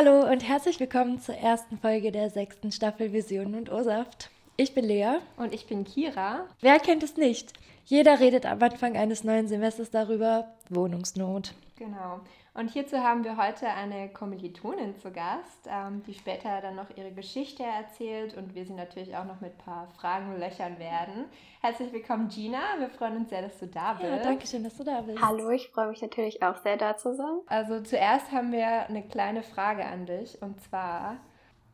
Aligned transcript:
Hallo 0.00 0.30
und 0.30 0.46
herzlich 0.46 0.78
willkommen 0.78 1.20
zur 1.20 1.34
ersten 1.34 1.76
Folge 1.76 2.12
der 2.12 2.30
sechsten 2.30 2.70
Staffel 2.70 3.12
Visionen 3.12 3.56
und 3.56 3.72
O-Saft. 3.72 4.30
Ich 4.56 4.72
bin 4.72 4.84
Lea. 4.84 5.16
Und 5.36 5.52
ich 5.52 5.66
bin 5.66 5.82
Kira. 5.82 6.46
Wer 6.60 6.78
kennt 6.78 7.02
es 7.02 7.16
nicht? 7.16 7.52
Jeder 7.84 8.20
redet 8.20 8.46
am 8.46 8.62
Anfang 8.62 8.96
eines 8.96 9.24
neuen 9.24 9.48
Semesters 9.48 9.90
darüber, 9.90 10.54
Wohnungsnot. 10.68 11.52
Genau. 11.78 12.20
Und 12.54 12.72
hierzu 12.72 12.98
haben 12.98 13.22
wir 13.22 13.36
heute 13.36 13.68
eine 13.68 14.08
Kommilitonin 14.08 14.96
zu 14.96 15.12
Gast, 15.12 15.68
ähm, 15.68 16.02
die 16.04 16.14
später 16.14 16.60
dann 16.60 16.74
noch 16.74 16.90
ihre 16.96 17.12
Geschichte 17.12 17.62
erzählt 17.62 18.36
und 18.36 18.56
wir 18.56 18.66
sie 18.66 18.72
natürlich 18.72 19.16
auch 19.16 19.24
noch 19.24 19.40
mit 19.40 19.52
ein 19.52 19.64
paar 19.64 19.86
Fragen 19.96 20.36
löchern 20.40 20.80
werden. 20.80 21.26
Herzlich 21.60 21.92
willkommen, 21.92 22.28
Gina. 22.28 22.58
Wir 22.78 22.90
freuen 22.90 23.18
uns 23.18 23.30
sehr, 23.30 23.42
dass 23.42 23.60
du 23.60 23.68
da 23.68 23.92
bist. 23.92 24.10
Ja, 24.10 24.18
danke 24.18 24.46
schön, 24.48 24.64
dass 24.64 24.76
du 24.76 24.82
da 24.82 25.02
bist. 25.02 25.22
Hallo, 25.22 25.50
ich 25.50 25.68
freue 25.68 25.90
mich 25.90 26.02
natürlich 26.02 26.42
auch 26.42 26.56
sehr, 26.56 26.76
da 26.76 26.96
zu 26.96 27.14
sein. 27.14 27.38
Also 27.46 27.80
zuerst 27.80 28.32
haben 28.32 28.50
wir 28.50 28.88
eine 28.88 29.04
kleine 29.04 29.44
Frage 29.44 29.84
an 29.84 30.06
dich 30.06 30.42
und 30.42 30.60
zwar, 30.60 31.16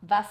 was 0.02 0.26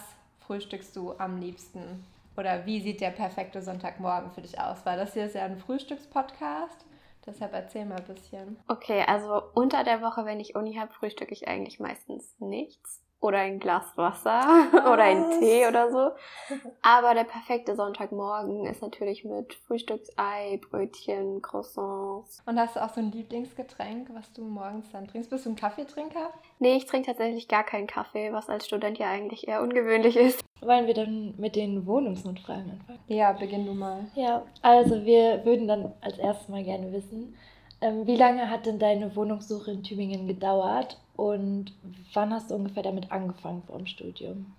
frühstückst 0.45 0.95
du 0.95 1.17
am 1.17 1.39
liebsten? 1.39 2.05
Oder 2.37 2.67
wie 2.67 2.79
sieht 2.79 3.01
der 3.01 3.11
perfekte 3.11 3.63
Sonntagmorgen 3.63 4.31
für 4.31 4.41
dich 4.41 4.59
aus? 4.59 4.85
Weil 4.85 4.97
das 4.97 5.13
hier 5.13 5.25
ist 5.25 5.35
ja 5.35 5.45
ein 5.45 5.57
Frühstückspodcast. 5.57 6.85
Deshalb 7.25 7.53
erzähl 7.53 7.85
mal 7.85 7.97
ein 7.99 8.05
bisschen. 8.05 8.57
Okay, 8.67 9.03
also 9.07 9.41
unter 9.53 9.83
der 9.83 10.01
Woche, 10.01 10.25
wenn 10.25 10.39
ich 10.39 10.55
Uni 10.55 10.75
habe, 10.75 10.91
frühstücke 10.91 11.33
ich 11.33 11.47
eigentlich 11.47 11.79
meistens 11.79 12.35
nichts 12.39 13.02
oder 13.23 13.39
ein 13.39 13.59
Glas 13.59 13.85
Wasser 13.95 14.67
oder 14.91 15.03
ein 15.03 15.39
Tee 15.39 15.65
oder 15.65 15.89
so. 15.89 16.11
Aber 16.81 17.13
der 17.13 17.23
perfekte 17.23 17.75
Sonntagmorgen 17.75 18.65
ist 18.65 18.81
natürlich 18.81 19.23
mit 19.23 19.53
Frühstücksei, 19.53 20.59
Brötchen, 20.69 21.41
Croissants. 21.41 22.43
Und 22.45 22.59
hast 22.59 22.75
du 22.75 22.83
auch 22.83 22.89
so 22.89 22.99
ein 22.99 23.11
Lieblingsgetränk, 23.11 24.09
was 24.13 24.31
du 24.33 24.43
morgens 24.43 24.91
dann 24.91 25.07
trinkst? 25.07 25.29
Bist 25.29 25.45
du 25.45 25.51
ein 25.51 25.55
Kaffeetrinker? 25.55 26.33
Nee, 26.59 26.75
ich 26.75 26.85
trinke 26.85 27.07
tatsächlich 27.07 27.47
gar 27.47 27.63
keinen 27.63 27.87
Kaffee, 27.87 28.33
was 28.33 28.49
als 28.49 28.65
Student 28.65 28.99
ja 28.99 29.09
eigentlich 29.09 29.47
eher 29.47 29.61
ungewöhnlich 29.61 30.17
ist. 30.17 30.43
Wollen 30.61 30.87
wir 30.87 30.93
dann 30.93 31.33
mit 31.37 31.55
den 31.55 31.85
Wohnungsnotfragen 31.85 32.71
anfangen? 32.71 32.99
Ja, 33.07 33.31
beginn 33.31 33.65
du 33.65 33.73
mal. 33.73 34.05
Ja, 34.15 34.43
also 34.61 35.05
wir 35.05 35.45
würden 35.45 35.67
dann 35.67 35.93
als 36.01 36.17
erstes 36.17 36.49
mal 36.49 36.63
gerne 36.63 36.91
wissen, 36.91 37.35
ähm, 37.83 38.07
wie 38.07 38.15
lange 38.15 38.49
hat 38.49 38.65
denn 38.65 38.79
deine 38.79 39.15
Wohnungssuche 39.15 39.71
in 39.71 39.83
Tübingen 39.83 40.25
gedauert 40.27 40.99
und 41.17 41.73
wann 42.13 42.33
hast 42.33 42.49
du 42.49 42.55
ungefähr 42.55 42.83
damit 42.83 43.11
angefangen 43.11 43.63
vor 43.63 43.77
dem 43.77 43.87
Studium? 43.87 44.53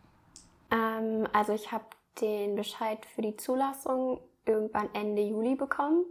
Ähm, 0.71 1.27
also 1.33 1.55
ich 1.55 1.73
habe 1.73 1.85
den 2.21 2.55
Bescheid 2.55 2.99
für 3.07 3.23
die 3.23 3.37
Zulassung 3.37 4.21
irgendwann 4.45 4.89
Ende 4.93 5.23
Juli 5.23 5.55
bekommen. 5.55 6.05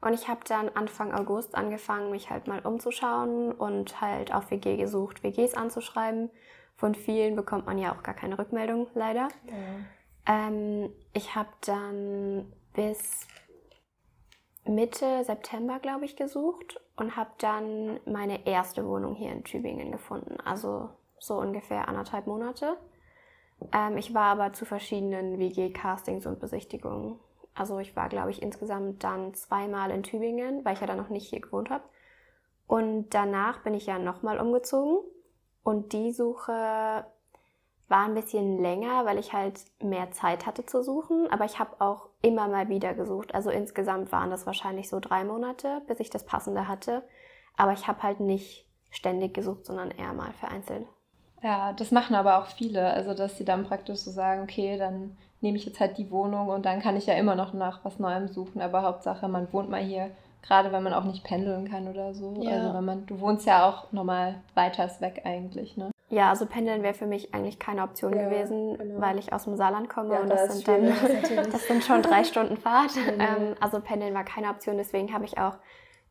Und 0.00 0.14
ich 0.14 0.28
habe 0.28 0.40
dann 0.46 0.68
Anfang 0.74 1.12
August 1.12 1.54
angefangen, 1.56 2.10
mich 2.10 2.30
halt 2.30 2.46
mal 2.46 2.60
umzuschauen 2.60 3.52
und 3.52 4.00
halt 4.00 4.32
auf 4.32 4.50
WG 4.50 4.76
gesucht, 4.76 5.24
WGs 5.24 5.54
anzuschreiben. 5.54 6.30
Von 6.76 6.94
vielen 6.94 7.34
bekommt 7.34 7.66
man 7.66 7.78
ja 7.78 7.92
auch 7.92 8.02
gar 8.02 8.14
keine 8.14 8.38
Rückmeldung, 8.38 8.86
leider. 8.94 9.28
Ja. 9.46 10.48
Ähm, 10.48 10.92
ich 11.12 11.34
habe 11.34 11.48
dann 11.62 12.52
bis 12.74 13.26
Mitte 14.68 15.24
September, 15.24 15.78
glaube 15.78 16.04
ich, 16.04 16.16
gesucht 16.16 16.80
und 16.96 17.16
habe 17.16 17.30
dann 17.38 18.00
meine 18.06 18.46
erste 18.46 18.86
Wohnung 18.86 19.14
hier 19.14 19.32
in 19.32 19.44
Tübingen 19.44 19.92
gefunden. 19.92 20.38
Also 20.44 20.90
so 21.18 21.38
ungefähr 21.38 21.88
anderthalb 21.88 22.26
Monate. 22.26 22.76
Ähm, 23.72 23.96
ich 23.96 24.14
war 24.14 24.26
aber 24.26 24.52
zu 24.52 24.64
verschiedenen 24.64 25.38
WG-Castings 25.38 26.26
und 26.26 26.38
Besichtigungen. 26.38 27.18
Also 27.54 27.78
ich 27.78 27.96
war, 27.96 28.08
glaube 28.08 28.30
ich, 28.30 28.42
insgesamt 28.42 29.02
dann 29.02 29.34
zweimal 29.34 29.90
in 29.90 30.02
Tübingen, 30.02 30.64
weil 30.64 30.74
ich 30.74 30.80
ja 30.80 30.86
dann 30.86 30.98
noch 30.98 31.08
nicht 31.08 31.28
hier 31.28 31.40
gewohnt 31.40 31.70
habe. 31.70 31.84
Und 32.66 33.10
danach 33.10 33.62
bin 33.62 33.74
ich 33.74 33.86
ja 33.86 33.98
nochmal 33.98 34.38
umgezogen. 34.38 34.98
Und 35.64 35.92
die 35.92 36.12
Suche 36.12 37.04
war 37.88 38.04
ein 38.04 38.14
bisschen 38.14 38.60
länger, 38.60 39.06
weil 39.06 39.18
ich 39.18 39.32
halt 39.32 39.60
mehr 39.82 40.10
Zeit 40.12 40.46
hatte 40.46 40.66
zu 40.66 40.82
suchen, 40.82 41.26
aber 41.30 41.46
ich 41.46 41.58
habe 41.58 41.80
auch 41.80 42.08
immer 42.20 42.46
mal 42.46 42.68
wieder 42.68 42.94
gesucht. 42.94 43.34
Also 43.34 43.50
insgesamt 43.50 44.12
waren 44.12 44.30
das 44.30 44.46
wahrscheinlich 44.46 44.88
so 44.88 45.00
drei 45.00 45.24
Monate, 45.24 45.82
bis 45.86 46.00
ich 46.00 46.10
das 46.10 46.24
Passende 46.24 46.68
hatte. 46.68 47.02
Aber 47.56 47.72
ich 47.72 47.88
habe 47.88 48.02
halt 48.02 48.20
nicht 48.20 48.66
ständig 48.90 49.34
gesucht, 49.34 49.64
sondern 49.66 49.90
eher 49.90 50.12
mal 50.12 50.32
vereinzelt. 50.34 50.86
Ja, 51.42 51.72
das 51.72 51.90
machen 51.90 52.14
aber 52.14 52.38
auch 52.38 52.46
viele. 52.46 52.92
Also, 52.92 53.14
dass 53.14 53.38
sie 53.38 53.44
dann 53.44 53.64
praktisch 53.64 53.98
so 53.98 54.10
sagen, 54.10 54.42
okay, 54.42 54.76
dann 54.76 55.16
nehme 55.40 55.56
ich 55.56 55.64
jetzt 55.64 55.80
halt 55.80 55.96
die 55.96 56.10
Wohnung 56.10 56.48
und 56.48 56.66
dann 56.66 56.80
kann 56.80 56.96
ich 56.96 57.06
ja 57.06 57.14
immer 57.14 57.36
noch 57.36 57.52
nach 57.52 57.84
was 57.84 57.98
Neuem 57.98 58.28
suchen. 58.28 58.60
Aber 58.60 58.82
Hauptsache, 58.82 59.28
man 59.28 59.52
wohnt 59.52 59.70
mal 59.70 59.82
hier, 59.82 60.10
gerade 60.42 60.72
wenn 60.72 60.82
man 60.82 60.94
auch 60.94 61.04
nicht 61.04 61.24
pendeln 61.24 61.70
kann 61.70 61.88
oder 61.88 62.12
so. 62.12 62.34
Ja. 62.42 62.50
Also, 62.50 62.74
wenn 62.74 62.84
man, 62.84 63.06
du 63.06 63.20
wohnst 63.20 63.46
ja 63.46 63.68
auch 63.68 63.92
normal 63.92 64.42
weiter 64.54 64.90
weg 65.00 65.22
eigentlich, 65.24 65.76
ne? 65.76 65.90
Ja, 66.10 66.30
also 66.30 66.46
pendeln 66.46 66.82
wäre 66.82 66.94
für 66.94 67.06
mich 67.06 67.34
eigentlich 67.34 67.58
keine 67.58 67.82
Option 67.82 68.14
ja, 68.14 68.24
gewesen, 68.28 68.78
genau. 68.78 69.00
weil 69.00 69.18
ich 69.18 69.32
aus 69.32 69.44
dem 69.44 69.56
Saarland 69.56 69.90
komme 69.90 70.14
ja, 70.14 70.20
und 70.20 70.30
das, 70.30 70.46
das 70.46 70.56
sind 70.56 70.68
dann 70.68 70.86
das 71.52 71.66
sind 71.66 71.84
schon 71.84 72.02
drei 72.02 72.24
Stunden 72.24 72.56
Fahrt. 72.56 72.96
Mhm. 72.96 73.18
Ähm, 73.18 73.56
also 73.60 73.80
pendeln 73.80 74.14
war 74.14 74.24
keine 74.24 74.48
Option, 74.48 74.76
deswegen 74.78 75.12
habe 75.12 75.24
ich 75.24 75.38
auch 75.38 75.56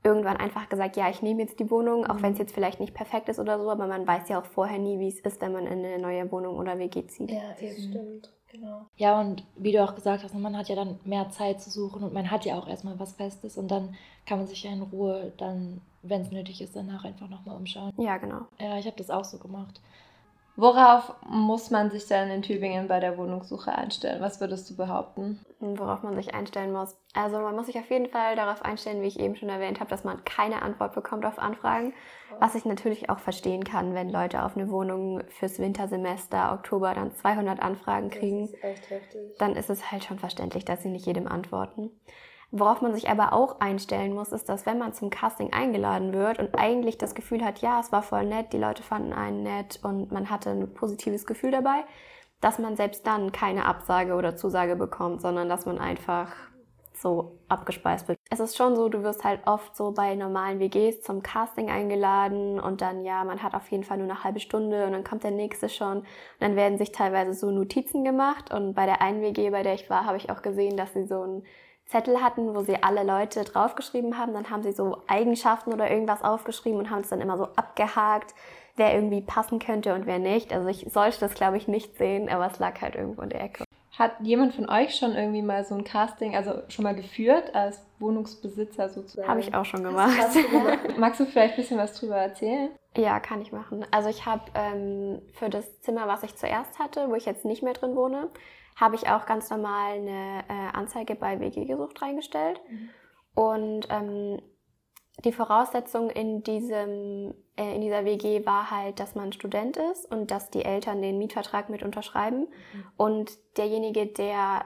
irgendwann 0.03 0.37
einfach 0.37 0.69
gesagt, 0.69 0.97
ja, 0.97 1.09
ich 1.09 1.21
nehme 1.21 1.41
jetzt 1.41 1.59
die 1.59 1.71
Wohnung, 1.71 2.05
auch 2.05 2.15
mhm. 2.15 2.23
wenn 2.23 2.33
es 2.33 2.39
jetzt 2.39 2.53
vielleicht 2.53 2.79
nicht 2.79 2.93
perfekt 2.93 3.29
ist 3.29 3.39
oder 3.39 3.57
so, 3.57 3.69
aber 3.69 3.87
man 3.87 4.05
weiß 4.05 4.29
ja 4.29 4.39
auch 4.39 4.45
vorher 4.45 4.77
nie, 4.77 4.99
wie 4.99 5.07
es 5.07 5.19
ist, 5.19 5.41
wenn 5.41 5.53
man 5.53 5.65
in 5.65 5.83
eine 5.83 5.99
neue 5.99 6.31
Wohnung 6.31 6.57
oder 6.57 6.77
WG 6.77 7.07
zieht. 7.07 7.31
Ja, 7.31 7.55
das 7.59 7.83
stimmt. 7.83 8.36
Genau. 8.51 8.85
Ja, 8.95 9.19
und 9.19 9.43
wie 9.57 9.71
du 9.73 9.83
auch 9.83 9.93
gesagt 9.95 10.23
hast, 10.23 10.33
man 10.33 10.57
hat 10.57 10.69
ja 10.69 10.75
dann 10.75 10.99
mehr 11.03 11.29
Zeit 11.29 11.61
zu 11.61 11.69
suchen 11.69 12.03
und 12.03 12.13
man 12.13 12.31
hat 12.31 12.45
ja 12.45 12.57
auch 12.57 12.67
erstmal 12.67 12.97
was 12.99 13.13
Festes 13.13 13.57
und 13.57 13.69
dann 13.69 13.95
kann 14.25 14.39
man 14.39 14.47
sich 14.47 14.63
ja 14.63 14.71
in 14.71 14.81
Ruhe 14.81 15.33
dann, 15.37 15.81
wenn 16.01 16.21
es 16.21 16.31
nötig 16.31 16.61
ist, 16.61 16.75
danach 16.75 17.03
einfach 17.03 17.27
nochmal 17.29 17.57
umschauen. 17.57 17.91
Ja, 17.97 18.17
genau. 18.17 18.47
Ja, 18.59 18.77
ich 18.77 18.85
habe 18.85 18.97
das 18.97 19.09
auch 19.09 19.25
so 19.25 19.37
gemacht. 19.37 19.81
Worauf 20.59 21.13
muss 21.29 21.69
man 21.69 21.91
sich 21.91 22.07
dann 22.07 22.31
in 22.31 22.41
Tübingen 22.41 22.87
bei 22.87 22.99
der 22.99 23.15
Wohnungssuche 23.19 23.71
einstellen? 23.71 24.23
Was 24.23 24.41
würdest 24.41 24.67
du 24.67 24.75
behaupten? 24.75 25.39
Worauf 25.59 26.01
man 26.01 26.15
sich 26.15 26.33
einstellen 26.33 26.73
muss. 26.73 26.97
Also 27.13 27.37
man 27.37 27.55
muss 27.55 27.67
sich 27.67 27.77
auf 27.77 27.87
jeden 27.91 28.09
Fall 28.09 28.35
darauf 28.35 28.65
einstellen, 28.65 29.03
wie 29.03 29.07
ich 29.07 29.19
eben 29.19 29.35
schon 29.35 29.49
erwähnt 29.49 29.79
habe, 29.79 29.91
dass 29.91 30.03
man 30.03 30.25
keine 30.25 30.63
Antwort 30.63 30.95
bekommt 30.95 31.27
auf 31.27 31.37
Anfragen. 31.37 31.93
Was 32.39 32.55
ich 32.55 32.65
natürlich 32.65 33.11
auch 33.11 33.19
verstehen 33.19 33.65
kann, 33.65 33.93
wenn 33.93 34.09
Leute 34.09 34.43
auf 34.43 34.57
eine 34.57 34.71
Wohnung 34.71 35.21
fürs 35.29 35.59
Wintersemester 35.59 36.51
Oktober 36.53 36.95
dann 36.95 37.13
200 37.13 37.61
Anfragen 37.61 38.09
kriegen. 38.09 38.47
Das 38.47 38.53
ist 38.53 38.63
echt 38.63 38.89
heftig. 38.89 39.37
Dann 39.37 39.55
ist 39.55 39.69
es 39.69 39.91
halt 39.91 40.05
schon 40.05 40.17
verständlich, 40.17 40.65
dass 40.65 40.81
sie 40.81 40.89
nicht 40.89 41.05
jedem 41.05 41.27
antworten. 41.27 41.91
Worauf 42.51 42.81
man 42.81 42.93
sich 42.93 43.09
aber 43.09 43.33
auch 43.33 43.59
einstellen 43.59 44.13
muss, 44.13 44.31
ist, 44.31 44.47
dass 44.47 44.65
wenn 44.65 44.77
man 44.77 44.93
zum 44.93 45.09
Casting 45.09 45.51
eingeladen 45.51 46.13
wird 46.13 46.39
und 46.39 46.57
eigentlich 46.57 46.97
das 46.97 47.13
Gefühl 47.13 47.43
hat, 47.43 47.59
ja, 47.59 47.79
es 47.79 47.91
war 47.91 48.03
voll 48.03 48.25
nett, 48.25 48.53
die 48.53 48.57
Leute 48.57 48.83
fanden 48.83 49.11
einen 49.11 49.43
nett 49.43 49.79
und 49.83 50.11
man 50.11 50.29
hatte 50.29 50.51
ein 50.51 50.73
positives 50.73 51.25
Gefühl 51.25 51.51
dabei, 51.51 51.83
dass 52.39 52.57
man 52.57 52.77
selbst 52.77 53.05
dann 53.05 53.33
keine 53.33 53.65
Absage 53.65 54.13
oder 54.15 54.37
Zusage 54.37 54.77
bekommt, 54.77 55.21
sondern 55.21 55.49
dass 55.49 55.65
man 55.65 55.77
einfach 55.77 56.31
so 56.93 57.37
abgespeist 57.47 58.07
wird. 58.07 58.17
Es 58.29 58.39
ist 58.39 58.57
schon 58.57 58.75
so, 58.75 58.89
du 58.89 59.03
wirst 59.03 59.23
halt 59.23 59.41
oft 59.45 59.75
so 59.75 59.91
bei 59.91 60.15
normalen 60.15 60.59
WGs 60.59 61.01
zum 61.01 61.21
Casting 61.21 61.69
eingeladen 61.69 62.59
und 62.59 62.81
dann, 62.81 63.03
ja, 63.05 63.23
man 63.23 63.43
hat 63.43 63.53
auf 63.55 63.69
jeden 63.69 63.83
Fall 63.83 63.97
nur 63.97 64.09
eine 64.09 64.23
halbe 64.23 64.39
Stunde 64.39 64.85
und 64.85 64.93
dann 64.93 65.03
kommt 65.03 65.23
der 65.23 65.31
nächste 65.31 65.69
schon. 65.69 65.99
Und 65.99 66.05
dann 66.39 66.55
werden 66.55 66.77
sich 66.77 66.91
teilweise 66.91 67.33
so 67.33 67.51
Notizen 67.51 68.03
gemacht 68.03 68.53
und 68.53 68.73
bei 68.73 68.85
der 68.85 69.01
einen 69.01 69.21
WG, 69.21 69.49
bei 69.51 69.63
der 69.63 69.73
ich 69.75 69.89
war, 69.89 70.05
habe 70.05 70.17
ich 70.17 70.29
auch 70.29 70.41
gesehen, 70.41 70.77
dass 70.77 70.93
sie 70.93 71.05
so 71.05 71.21
ein 71.21 71.43
Zettel 71.87 72.21
hatten, 72.21 72.53
wo 72.53 72.61
sie 72.61 72.83
alle 72.83 73.03
Leute 73.03 73.43
draufgeschrieben 73.43 74.17
haben. 74.17 74.33
Dann 74.33 74.49
haben 74.49 74.63
sie 74.63 74.73
so 74.73 75.01
Eigenschaften 75.07 75.73
oder 75.73 75.89
irgendwas 75.89 76.23
aufgeschrieben 76.23 76.79
und 76.79 76.89
haben 76.89 77.01
es 77.01 77.09
dann 77.09 77.21
immer 77.21 77.37
so 77.37 77.45
abgehakt, 77.55 78.35
wer 78.75 78.93
irgendwie 78.93 79.21
passen 79.21 79.59
könnte 79.59 79.93
und 79.93 80.05
wer 80.05 80.19
nicht. 80.19 80.53
Also 80.53 80.67
ich 80.67 80.87
sollte 80.91 81.19
das, 81.21 81.33
glaube 81.33 81.57
ich, 81.57 81.67
nicht 81.67 81.97
sehen, 81.97 82.29
aber 82.29 82.47
es 82.47 82.59
lag 82.59 82.81
halt 82.81 82.95
irgendwo 82.95 83.21
in 83.21 83.29
der 83.29 83.41
Ecke. 83.41 83.66
Hat 83.97 84.19
jemand 84.21 84.53
von 84.53 84.69
euch 84.69 84.95
schon 84.95 85.15
irgendwie 85.15 85.41
mal 85.41 85.65
so 85.65 85.73
ein 85.73 85.83
Casting, 85.83 86.35
also 86.35 86.61
schon 86.67 86.83
mal 86.83 86.93
geführt 86.93 87.55
als 87.55 87.83
Wohnungsbesitzer 87.97 88.89
sozusagen? 88.89 89.27
Habe 89.27 89.39
ich 89.39 89.55
auch 89.55 89.65
schon 89.65 89.83
gemacht. 89.83 90.15
Magst 90.97 91.19
du 91.19 91.25
vielleicht 91.25 91.55
ein 91.55 91.61
bisschen 91.61 91.79
was 91.79 91.99
drüber 91.99 92.17
erzählen? 92.17 92.69
Ja, 92.95 93.19
kann 93.19 93.41
ich 93.41 93.51
machen. 93.51 93.85
Also 93.89 94.09
ich 94.09 94.27
habe 94.27 94.43
ähm, 94.53 95.21
für 95.33 95.49
das 95.49 95.81
Zimmer, 95.81 96.07
was 96.07 96.21
ich 96.21 96.35
zuerst 96.35 96.77
hatte, 96.77 97.09
wo 97.09 97.15
ich 97.15 97.25
jetzt 97.25 97.43
nicht 97.43 97.63
mehr 97.63 97.73
drin 97.73 97.95
wohne, 97.95 98.29
habe 98.75 98.95
ich 98.95 99.09
auch 99.09 99.25
ganz 99.25 99.49
normal 99.49 99.93
eine 99.93 100.43
äh, 100.47 100.77
Anzeige 100.77 101.15
bei 101.15 101.39
WG 101.39 101.65
gesucht 101.65 101.99
reingestellt. 101.99 102.61
Mhm. 102.69 102.89
Und 103.33 103.87
ähm, 103.89 104.41
die 105.25 105.31
Voraussetzung 105.31 106.09
in, 106.09 106.43
diesem, 106.43 107.33
äh, 107.55 107.75
in 107.75 107.81
dieser 107.81 108.05
WG 108.05 108.45
war 108.45 108.69
halt, 108.69 108.99
dass 108.99 109.15
man 109.15 109.33
Student 109.33 109.77
ist 109.77 110.09
und 110.11 110.29
dass 110.29 110.49
die 110.51 110.63
Eltern 110.63 111.01
den 111.01 111.17
Mietvertrag 111.17 111.69
mit 111.69 111.83
unterschreiben. 111.83 112.41
Mhm. 112.41 112.83
Und 112.97 113.31
derjenige, 113.57 114.05
der 114.05 114.65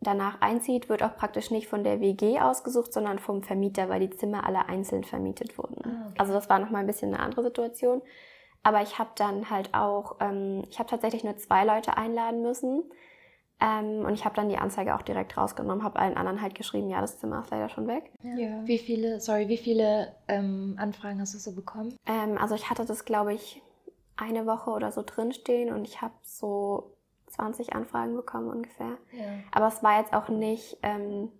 danach 0.00 0.40
einzieht, 0.40 0.88
wird 0.88 1.02
auch 1.02 1.16
praktisch 1.16 1.50
nicht 1.50 1.66
von 1.66 1.82
der 1.82 2.00
WG 2.00 2.38
ausgesucht, 2.40 2.92
sondern 2.92 3.18
vom 3.18 3.42
Vermieter, 3.42 3.88
weil 3.88 4.00
die 4.00 4.10
Zimmer 4.10 4.44
alle 4.44 4.68
einzeln 4.68 5.04
vermietet 5.04 5.56
wurden. 5.56 5.76
Ah, 5.84 6.06
okay. 6.08 6.14
Also 6.18 6.32
das 6.34 6.50
war 6.50 6.58
nochmal 6.58 6.82
ein 6.82 6.86
bisschen 6.86 7.14
eine 7.14 7.22
andere 7.22 7.44
Situation. 7.44 8.02
Aber 8.62 8.82
ich 8.82 8.98
habe 8.98 9.10
dann 9.14 9.48
halt 9.48 9.72
auch, 9.74 10.16
ähm, 10.20 10.64
ich 10.68 10.78
habe 10.78 10.90
tatsächlich 10.90 11.24
nur 11.24 11.36
zwei 11.36 11.64
Leute 11.64 11.96
einladen 11.96 12.42
müssen. 12.42 12.84
Ähm, 13.58 14.04
und 14.04 14.12
ich 14.12 14.24
habe 14.24 14.34
dann 14.34 14.48
die 14.48 14.58
Anzeige 14.58 14.94
auch 14.94 15.02
direkt 15.02 15.36
rausgenommen, 15.36 15.82
habe 15.82 15.98
allen 15.98 16.16
anderen 16.16 16.42
halt 16.42 16.54
geschrieben, 16.54 16.90
ja, 16.90 17.00
das 17.00 17.18
Zimmer 17.18 17.40
ist 17.40 17.50
leider 17.50 17.68
schon 17.70 17.86
weg. 17.86 18.12
Ja. 18.22 18.66
Wie 18.66 18.78
viele, 18.78 19.20
sorry, 19.20 19.48
wie 19.48 19.56
viele 19.56 20.14
ähm, 20.28 20.76
Anfragen 20.78 21.20
hast 21.20 21.34
du 21.34 21.38
so 21.38 21.54
bekommen? 21.54 21.96
Ähm, 22.06 22.36
also 22.38 22.54
ich 22.54 22.68
hatte 22.68 22.84
das, 22.84 23.06
glaube 23.06 23.32
ich, 23.32 23.62
eine 24.16 24.46
Woche 24.46 24.70
oder 24.70 24.92
so 24.92 25.02
drinstehen 25.04 25.72
und 25.72 25.86
ich 25.86 26.02
habe 26.02 26.14
so 26.22 26.92
20 27.28 27.74
Anfragen 27.74 28.14
bekommen 28.14 28.48
ungefähr. 28.48 28.98
Ja. 29.12 29.24
Aber 29.52 29.68
es 29.68 29.82
war 29.82 29.98
jetzt 30.00 30.12
auch 30.12 30.28
nicht 30.28 30.78
ähm, 30.82 31.30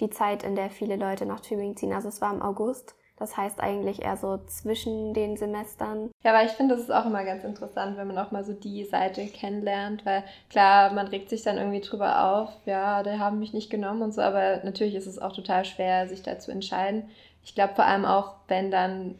die 0.00 0.10
Zeit, 0.10 0.42
in 0.42 0.54
der 0.54 0.70
viele 0.70 0.96
Leute 0.96 1.26
nach 1.26 1.40
Tübingen 1.40 1.76
ziehen. 1.76 1.92
Also 1.92 2.08
es 2.08 2.20
war 2.20 2.32
im 2.32 2.42
August. 2.42 2.96
Das 3.22 3.36
heißt 3.36 3.60
eigentlich 3.60 4.02
eher 4.02 4.16
so 4.16 4.40
zwischen 4.48 5.14
den 5.14 5.36
Semestern. 5.36 6.10
Ja, 6.24 6.32
aber 6.34 6.44
ich 6.44 6.50
finde, 6.50 6.74
das 6.74 6.82
ist 6.82 6.90
auch 6.90 7.06
immer 7.06 7.22
ganz 7.22 7.44
interessant, 7.44 7.96
wenn 7.96 8.08
man 8.08 8.18
auch 8.18 8.32
mal 8.32 8.42
so 8.42 8.52
die 8.52 8.84
Seite 8.84 9.24
kennenlernt, 9.26 10.04
weil 10.04 10.24
klar, 10.50 10.92
man 10.92 11.06
regt 11.06 11.30
sich 11.30 11.44
dann 11.44 11.56
irgendwie 11.56 11.82
drüber 11.82 12.24
auf, 12.24 12.50
ja, 12.66 13.04
die 13.04 13.20
haben 13.20 13.38
mich 13.38 13.52
nicht 13.52 13.70
genommen 13.70 14.02
und 14.02 14.12
so, 14.12 14.22
aber 14.22 14.64
natürlich 14.64 14.96
ist 14.96 15.06
es 15.06 15.20
auch 15.20 15.32
total 15.32 15.64
schwer, 15.64 16.08
sich 16.08 16.24
da 16.24 16.40
zu 16.40 16.50
entscheiden. 16.50 17.10
Ich 17.44 17.54
glaube 17.54 17.76
vor 17.76 17.84
allem 17.84 18.06
auch, 18.06 18.34
wenn 18.48 18.72
dann 18.72 19.14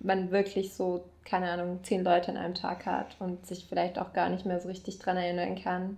man 0.00 0.32
wirklich 0.32 0.74
so, 0.74 1.04
keine 1.24 1.48
Ahnung, 1.48 1.78
zehn 1.84 2.02
Leute 2.02 2.32
an 2.32 2.36
einem 2.36 2.54
Tag 2.54 2.86
hat 2.86 3.14
und 3.20 3.46
sich 3.46 3.66
vielleicht 3.68 4.00
auch 4.00 4.12
gar 4.12 4.30
nicht 4.30 4.46
mehr 4.46 4.58
so 4.58 4.66
richtig 4.66 4.98
dran 4.98 5.16
erinnern 5.16 5.54
kann, 5.62 5.96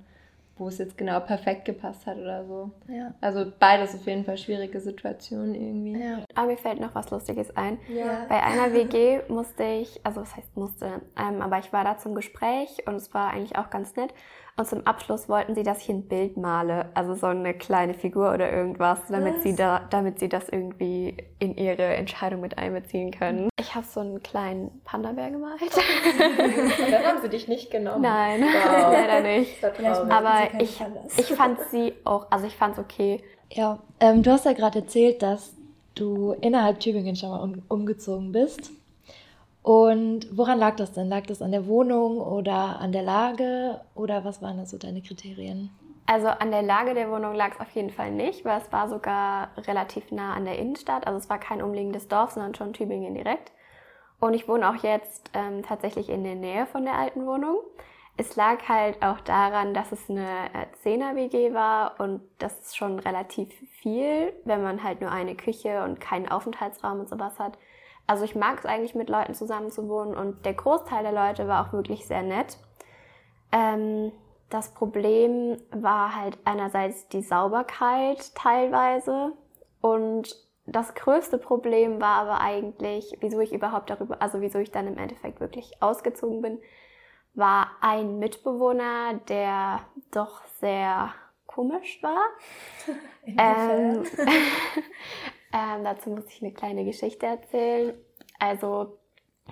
wo 0.58 0.68
es 0.68 0.78
jetzt 0.78 0.96
genau 0.96 1.20
perfekt 1.20 1.66
gepasst 1.66 2.06
hat 2.06 2.16
oder 2.16 2.44
so. 2.46 2.70
Ja. 2.88 3.14
Also 3.20 3.52
beides 3.58 3.94
auf 3.94 4.06
jeden 4.06 4.24
Fall 4.24 4.38
schwierige 4.38 4.80
Situationen 4.80 5.54
irgendwie. 5.54 6.02
Ja. 6.02 6.24
Aber 6.34 6.46
mir 6.46 6.56
fällt 6.56 6.80
noch 6.80 6.94
was 6.94 7.10
Lustiges 7.10 7.54
ein. 7.56 7.78
Ja. 7.88 8.24
Bei 8.28 8.42
einer 8.42 8.72
WG 8.72 9.20
musste 9.28 9.64
ich, 9.64 10.00
also 10.04 10.22
was 10.22 10.34
heißt 10.36 10.56
musste, 10.56 11.02
ähm, 11.18 11.42
aber 11.42 11.58
ich 11.58 11.72
war 11.72 11.84
da 11.84 11.98
zum 11.98 12.14
Gespräch 12.14 12.86
und 12.86 12.94
es 12.94 13.12
war 13.12 13.30
eigentlich 13.32 13.58
auch 13.58 13.68
ganz 13.68 13.94
nett. 13.96 14.14
Und 14.58 14.66
zum 14.66 14.86
Abschluss 14.86 15.28
wollten 15.28 15.54
sie, 15.54 15.62
dass 15.64 15.82
ich 15.82 15.90
ein 15.90 16.08
Bild 16.08 16.38
male, 16.38 16.86
also 16.94 17.14
so 17.14 17.26
eine 17.26 17.52
kleine 17.52 17.92
Figur 17.92 18.32
oder 18.32 18.50
irgendwas, 18.50 19.00
damit 19.10 19.42
sie 19.42 19.54
da, 19.54 19.82
damit 19.90 20.18
sie 20.18 20.30
das 20.30 20.48
irgendwie 20.48 21.14
in 21.38 21.56
ihre 21.58 21.82
Entscheidung 21.82 22.40
mit 22.40 22.56
einbeziehen 22.56 23.10
können. 23.10 23.50
Ich 23.60 23.74
habe 23.74 23.86
so 23.86 24.00
einen 24.00 24.22
kleinen 24.22 24.80
Panda-Bär 24.84 25.30
gemalt. 25.30 25.60
Dann 26.90 27.04
haben 27.04 27.20
sie 27.20 27.28
dich 27.28 27.48
nicht 27.48 27.70
genommen. 27.70 28.00
Nein, 28.00 28.40
Wow. 28.42 28.92
leider 28.92 29.20
nicht. 29.20 29.62
Aber 29.62 30.48
ich, 30.58 30.80
ich 31.18 31.32
fand 31.34 31.60
sie 31.70 31.92
auch, 32.04 32.26
also 32.30 32.46
ich 32.46 32.56
fand 32.56 32.78
es 32.78 32.80
okay. 32.82 33.22
Ja, 33.52 33.78
ähm, 34.00 34.22
du 34.22 34.30
hast 34.30 34.46
ja 34.46 34.54
gerade 34.54 34.78
erzählt, 34.78 35.20
dass 35.22 35.52
du 35.94 36.34
innerhalb 36.40 36.80
Tübingen 36.80 37.14
schon 37.14 37.28
mal 37.28 37.42
um, 37.42 37.62
umgezogen 37.68 38.32
bist. 38.32 38.70
Und 39.66 40.28
woran 40.30 40.60
lag 40.60 40.76
das 40.76 40.92
denn? 40.92 41.08
Lag 41.08 41.26
das 41.26 41.42
an 41.42 41.50
der 41.50 41.66
Wohnung 41.66 42.18
oder 42.18 42.78
an 42.78 42.92
der 42.92 43.02
Lage 43.02 43.80
oder 43.96 44.24
was 44.24 44.40
waren 44.40 44.58
da 44.58 44.64
so 44.64 44.78
deine 44.78 45.02
Kriterien? 45.02 45.70
Also 46.06 46.28
an 46.28 46.52
der 46.52 46.62
Lage 46.62 46.94
der 46.94 47.10
Wohnung 47.10 47.34
lag 47.34 47.54
es 47.54 47.58
auf 47.58 47.72
jeden 47.72 47.90
Fall 47.90 48.12
nicht, 48.12 48.44
weil 48.44 48.60
es 48.60 48.70
war 48.70 48.88
sogar 48.88 49.48
relativ 49.66 50.12
nah 50.12 50.34
an 50.34 50.44
der 50.44 50.56
Innenstadt. 50.56 51.08
Also 51.08 51.18
es 51.18 51.28
war 51.28 51.40
kein 51.40 51.62
umliegendes 51.62 52.06
Dorf, 52.06 52.30
sondern 52.30 52.54
schon 52.54 52.74
Tübingen 52.74 53.14
direkt. 53.14 53.50
Und 54.20 54.34
ich 54.34 54.46
wohne 54.46 54.70
auch 54.70 54.84
jetzt 54.84 55.32
ähm, 55.34 55.64
tatsächlich 55.64 56.10
in 56.10 56.22
der 56.22 56.36
Nähe 56.36 56.66
von 56.66 56.84
der 56.84 56.96
alten 56.96 57.26
Wohnung. 57.26 57.58
Es 58.16 58.36
lag 58.36 58.68
halt 58.68 59.02
auch 59.02 59.18
daran, 59.18 59.74
dass 59.74 59.90
es 59.90 60.08
eine 60.08 60.46
äh, 60.54 60.66
Zehner-WG 60.84 61.54
war 61.54 61.98
und 61.98 62.20
das 62.38 62.56
ist 62.60 62.76
schon 62.76 63.00
relativ 63.00 63.52
viel, 63.80 64.32
wenn 64.44 64.62
man 64.62 64.84
halt 64.84 65.00
nur 65.00 65.10
eine 65.10 65.34
Küche 65.34 65.82
und 65.82 66.00
keinen 66.00 66.28
Aufenthaltsraum 66.28 67.00
und 67.00 67.08
sowas 67.08 67.40
hat. 67.40 67.58
Also 68.06 68.24
ich 68.24 68.34
mag 68.34 68.58
es 68.58 68.66
eigentlich 68.66 68.94
mit 68.94 69.08
Leuten 69.08 69.34
zusammen 69.34 69.70
zu 69.70 69.88
wohnen 69.88 70.14
und 70.14 70.44
der 70.44 70.54
Großteil 70.54 71.02
der 71.02 71.12
Leute 71.12 71.48
war 71.48 71.66
auch 71.66 71.72
wirklich 71.72 72.06
sehr 72.06 72.22
nett. 72.22 72.58
Ähm, 73.52 74.12
das 74.48 74.72
Problem 74.74 75.60
war 75.70 76.14
halt 76.14 76.38
einerseits 76.44 77.08
die 77.08 77.22
Sauberkeit 77.22 78.34
teilweise 78.34 79.32
und 79.80 80.36
das 80.66 80.94
größte 80.94 81.38
Problem 81.38 82.00
war 82.00 82.16
aber 82.18 82.40
eigentlich, 82.40 83.16
wieso 83.20 83.40
ich 83.40 83.52
überhaupt 83.52 83.90
darüber, 83.90 84.20
also 84.20 84.40
wieso 84.40 84.58
ich 84.58 84.70
dann 84.70 84.88
im 84.88 84.98
Endeffekt 84.98 85.40
wirklich 85.40 85.80
ausgezogen 85.80 86.42
bin, 86.42 86.58
war 87.34 87.70
ein 87.80 88.18
Mitbewohner, 88.18 89.14
der 89.28 89.80
doch 90.10 90.44
sehr 90.60 91.12
komisch 91.46 92.02
war. 92.02 92.26
Ähm, 93.38 94.04
ähm, 95.52 95.84
dazu 95.84 96.10
muss 96.10 96.26
ich 96.28 96.42
eine 96.42 96.52
kleine 96.52 96.84
Geschichte 96.84 97.26
erzählen. 97.26 97.94
Also, 98.38 98.98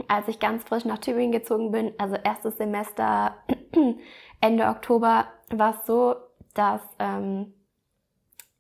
als 0.09 0.29
ich 0.29 0.39
ganz 0.41 0.65
frisch 0.65 0.85
nach 0.85 0.99
Tübingen 0.99 1.33
gezogen 1.33 1.71
bin, 1.71 1.93
also 1.99 2.17
erstes 2.17 2.57
Semester 2.57 3.37
Ende 4.41 4.67
Oktober, 4.67 5.29
war 5.51 5.79
es 5.79 5.87
so, 5.87 6.17
dass 6.55 6.81
ähm, 6.99 7.55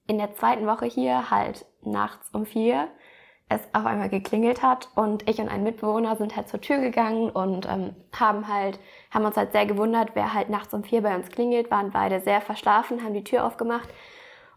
in 0.06 0.18
der 0.18 0.34
zweiten 0.34 0.66
Woche 0.66 0.86
hier 0.86 1.30
halt 1.30 1.66
nachts 1.82 2.30
um 2.32 2.46
vier 2.46 2.88
es 3.48 3.60
auf 3.74 3.84
einmal 3.84 4.08
geklingelt 4.08 4.62
hat 4.62 4.88
und 4.94 5.28
ich 5.28 5.38
und 5.38 5.48
ein 5.48 5.62
Mitbewohner 5.62 6.16
sind 6.16 6.34
halt 6.34 6.48
zur 6.48 6.62
Tür 6.62 6.78
gegangen 6.78 7.28
und 7.28 7.68
ähm, 7.68 7.94
haben 8.18 8.48
halt 8.48 8.78
haben 9.10 9.26
uns 9.26 9.36
halt 9.36 9.52
sehr 9.52 9.66
gewundert, 9.66 10.10
wer 10.14 10.32
halt 10.32 10.48
nachts 10.48 10.72
um 10.72 10.82
vier 10.82 11.02
bei 11.02 11.14
uns 11.14 11.28
klingelt, 11.28 11.70
waren 11.70 11.90
beide 11.90 12.20
sehr 12.20 12.40
verschlafen, 12.40 13.04
haben 13.04 13.12
die 13.12 13.24
Tür 13.24 13.44
aufgemacht 13.44 13.88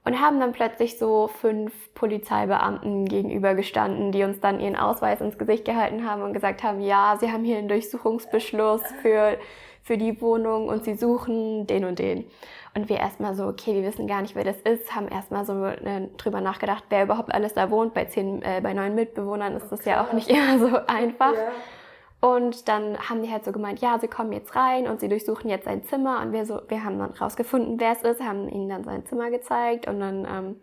und 0.08 0.22
haben 0.22 0.40
dann 0.40 0.54
plötzlich 0.54 0.98
so 0.98 1.28
fünf 1.28 1.74
Polizeibeamten 1.94 3.10
gegenübergestanden, 3.10 4.14
die 4.14 4.24
uns 4.24 4.40
dann 4.40 4.62
ihren 4.62 4.78
Ausweis 4.78 5.20
ins 5.20 5.38
Gesicht 5.38 5.66
gehalten 5.66 6.10
haben 6.10 6.22
und 6.22 6.32
gesagt 6.32 6.64
haben, 6.64 6.80
ja, 6.80 7.18
sie 7.20 7.30
haben 7.30 7.44
hier 7.44 7.58
einen 7.58 7.68
Durchsuchungsbeschluss 7.68 8.82
für, 9.02 9.38
für 9.84 9.98
die 9.98 10.22
Wohnung 10.22 10.70
und 10.70 10.86
sie 10.86 10.94
suchen 10.94 11.68
den 11.68 11.84
und 11.84 12.00
den. 12.00 12.24
Und 12.74 12.88
wir 12.88 13.00
erstmal 13.00 13.36
so, 13.36 13.48
okay, 13.48 13.74
wir 13.74 13.84
wissen 13.84 14.08
gar 14.08 14.22
nicht, 14.22 14.34
wer 14.34 14.46
das 14.46 14.62
ist, 14.62 14.96
haben 14.96 15.10
erstmal 15.10 15.44
so 15.44 15.66
äh, 15.66 16.08
drüber 16.16 16.40
nachgedacht, 16.40 16.86
wer 16.88 17.04
überhaupt 17.04 17.34
alles 17.34 17.54
da 17.54 17.70
wohnt. 17.70 17.94
Bei 17.94 18.06
zehn, 18.06 18.42
äh, 18.44 18.62
bei 18.64 18.74
neun 18.74 18.96
Mitbewohnern 18.96 19.58
ist 19.58 19.70
das 19.70 19.84
ja 19.84 20.02
auch 20.02 20.14
nicht 20.14 20.30
immer 20.30 20.58
so 20.58 20.78
einfach. 20.88 21.34
Und 22.20 22.68
dann 22.68 22.98
haben 22.98 23.22
die 23.22 23.32
halt 23.32 23.46
so 23.46 23.52
gemeint, 23.52 23.80
ja, 23.80 24.00
sie 24.00 24.08
kommen 24.08 24.32
jetzt 24.32 24.56
rein 24.56 24.88
und 24.88 25.00
sie 25.00 25.08
durchsuchen 25.08 25.50
jetzt 25.50 25.66
sein 25.66 25.84
Zimmer. 25.84 26.22
Und 26.22 26.32
wir 26.32 26.46
so, 26.46 26.62
wir 26.68 26.84
haben 26.84 26.98
dann 26.98 27.12
rausgefunden, 27.12 27.80
wer 27.80 27.92
es 27.92 28.02
ist, 28.02 28.22
haben 28.22 28.50
ihnen 28.50 28.70
dann 28.70 28.84
sein 28.84 29.06
Zimmer 29.06 29.30
gezeigt 29.30 29.88
und 29.88 30.00
dann 30.00 30.26
ähm, 30.26 30.62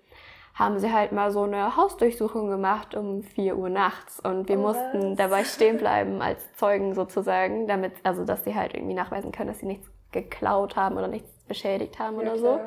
haben 0.55 0.79
sie 0.79 0.93
halt 0.93 1.13
mal 1.13 1.31
so 1.31 1.43
eine 1.45 1.77
Hausdurchsuchung 1.77 2.49
gemacht 2.49 2.95
um 2.95 3.23
4 3.23 3.57
Uhr 3.57 3.69
nachts 3.69 4.21
und 4.21 4.49
wir 4.49 4.59
Oh, 4.59 4.63
mussten 4.63 5.11
was? 5.13 5.17
dabei 5.17 5.45
stehen 5.45 5.79
bleiben 5.79 6.21
als 6.23 6.53
Zeugen 6.55 6.95
sozusagen, 6.95 7.67
damit, 7.69 7.93
also 8.03 8.25
dass 8.25 8.45
sie 8.45 8.55
halt 8.55 8.75
irgendwie 8.75 8.95
nachweisen 8.95 9.31
können, 9.33 9.49
dass 9.49 9.61
sie 9.61 9.67
nichts 9.67 9.89
geklaut 10.13 10.77
haben 10.77 10.97
oder 10.97 11.09
nichts 11.09 11.31
beschädigt 11.49 11.99
haben 11.99 12.17
oder 12.17 12.37
so. 12.39 12.61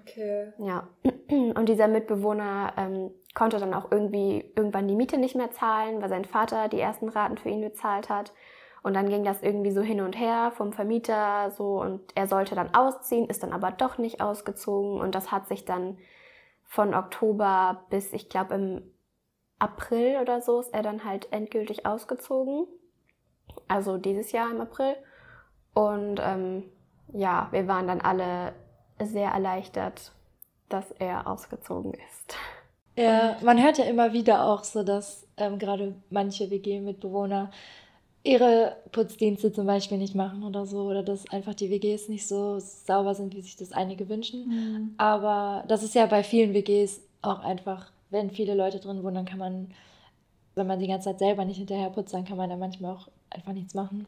Okay. 0.00 0.52
Ja, 0.58 0.88
und 1.30 1.68
dieser 1.68 1.88
Mitbewohner 1.88 2.72
ähm, 2.78 3.10
konnte 3.34 3.58
dann 3.58 3.74
auch 3.74 3.90
irgendwie 3.90 4.44
irgendwann 4.56 4.88
die 4.88 4.96
Miete 4.96 5.18
nicht 5.18 5.34
mehr 5.34 5.50
zahlen, 5.50 6.02
weil 6.02 6.08
sein 6.08 6.24
Vater 6.24 6.68
die 6.68 6.80
ersten 6.80 7.08
Raten 7.08 7.38
für 7.38 7.48
ihn 7.48 7.60
bezahlt 7.62 8.08
hat. 8.08 8.32
Und 8.82 8.94
dann 8.94 9.08
ging 9.08 9.24
das 9.24 9.42
irgendwie 9.42 9.70
so 9.70 9.80
hin 9.80 10.00
und 10.00 10.18
her 10.18 10.52
vom 10.54 10.72
Vermieter 10.72 11.50
so 11.52 11.80
und 11.80 12.00
er 12.16 12.26
sollte 12.26 12.54
dann 12.54 12.74
ausziehen, 12.74 13.28
ist 13.28 13.42
dann 13.42 13.52
aber 13.52 13.70
doch 13.70 13.96
nicht 13.96 14.20
ausgezogen 14.20 15.00
und 15.00 15.14
das 15.14 15.30
hat 15.30 15.46
sich 15.46 15.64
dann 15.64 15.98
von 16.64 16.92
Oktober 16.94 17.84
bis 17.90 18.12
ich 18.12 18.28
glaube 18.28 18.54
im 18.54 18.92
April 19.60 20.18
oder 20.20 20.40
so 20.40 20.58
ist 20.58 20.74
er 20.74 20.82
dann 20.82 21.04
halt 21.04 21.32
endgültig 21.32 21.86
ausgezogen. 21.86 22.66
Also 23.68 23.96
dieses 23.96 24.32
Jahr 24.32 24.50
im 24.50 24.60
April. 24.60 24.96
Und 25.72 26.20
ähm, 26.20 26.64
ja, 27.12 27.46
wir 27.52 27.68
waren 27.68 27.86
dann 27.86 28.00
alle 28.00 28.54
sehr 29.00 29.30
erleichtert, 29.30 30.12
dass 30.68 30.90
er 30.90 31.28
ausgezogen 31.28 31.94
ist. 31.94 32.36
Ja, 32.96 33.36
man 33.42 33.62
hört 33.62 33.78
ja 33.78 33.84
immer 33.84 34.12
wieder 34.12 34.46
auch 34.46 34.64
so, 34.64 34.82
dass 34.82 35.26
ähm, 35.36 35.58
gerade 35.58 35.94
manche 36.10 36.50
WG-Mitbewohner 36.50 37.50
ihre 38.24 38.76
Putzdienste 38.92 39.52
zum 39.52 39.66
Beispiel 39.66 39.98
nicht 39.98 40.14
machen 40.14 40.44
oder 40.44 40.66
so, 40.66 40.82
oder 40.82 41.02
dass 41.02 41.28
einfach 41.30 41.54
die 41.54 41.70
WGs 41.70 42.08
nicht 42.08 42.28
so 42.28 42.58
sauber 42.60 43.14
sind, 43.14 43.34
wie 43.34 43.40
sich 43.40 43.56
das 43.56 43.72
einige 43.72 44.08
wünschen. 44.08 44.94
Aber 44.96 45.64
das 45.68 45.82
ist 45.82 45.94
ja 45.94 46.06
bei 46.06 46.22
vielen 46.22 46.54
WGs 46.54 47.00
auch 47.22 47.40
einfach, 47.40 47.90
wenn 48.10 48.30
viele 48.30 48.54
Leute 48.54 48.78
drin 48.78 49.02
wohnen, 49.02 49.14
dann 49.16 49.24
kann 49.24 49.38
man, 49.38 49.70
wenn 50.54 50.66
man 50.66 50.78
die 50.78 50.86
ganze 50.86 51.06
Zeit 51.06 51.18
selber 51.18 51.44
nicht 51.44 51.56
hinterher 51.58 51.90
putzt, 51.90 52.14
dann 52.14 52.24
kann 52.24 52.36
man 52.36 52.50
da 52.50 52.56
manchmal 52.56 52.94
auch 52.94 53.08
einfach 53.34 53.52
nichts 53.52 53.74
machen. 53.74 54.06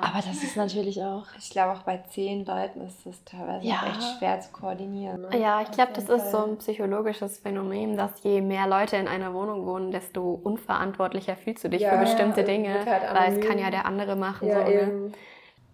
Aber 0.00 0.16
das 0.16 0.42
ist 0.42 0.56
natürlich 0.56 1.02
auch. 1.02 1.24
Ich 1.38 1.50
glaube, 1.50 1.72
auch 1.72 1.82
bei 1.82 1.98
zehn 2.10 2.44
Leuten 2.44 2.80
ist 2.82 3.04
das 3.04 3.22
teilweise 3.24 3.66
Ja. 3.66 3.82
echt 3.88 4.18
schwer 4.18 4.40
zu 4.40 4.50
koordinieren. 4.52 5.22
Ne? 5.22 5.38
Ja, 5.40 5.60
ich 5.62 5.70
glaube, 5.70 5.92
das 5.94 6.08
ist 6.08 6.30
so 6.30 6.38
ein 6.44 6.56
psychologisches 6.58 7.38
Phänomen, 7.38 7.96
dass 7.96 8.10
je 8.22 8.40
mehr 8.40 8.66
Leute 8.66 8.96
in 8.96 9.08
einer 9.08 9.34
Wohnung 9.34 9.66
wohnen, 9.66 9.90
desto 9.90 10.40
unverantwortlicher 10.42 11.36
fühlst 11.36 11.64
du 11.64 11.68
dich 11.68 11.82
Ja, 11.82 11.92
für 11.92 11.98
bestimmte 11.98 12.44
Dinge, 12.44 12.84
halt 12.84 13.14
weil 13.14 13.38
es 13.38 13.46
kann 13.46 13.58
ja 13.58 13.70
der 13.70 13.86
andere 13.86 14.16
machen. 14.16 14.48
Ja, 14.48 14.64
so, 14.66 14.72
ne? 14.72 15.12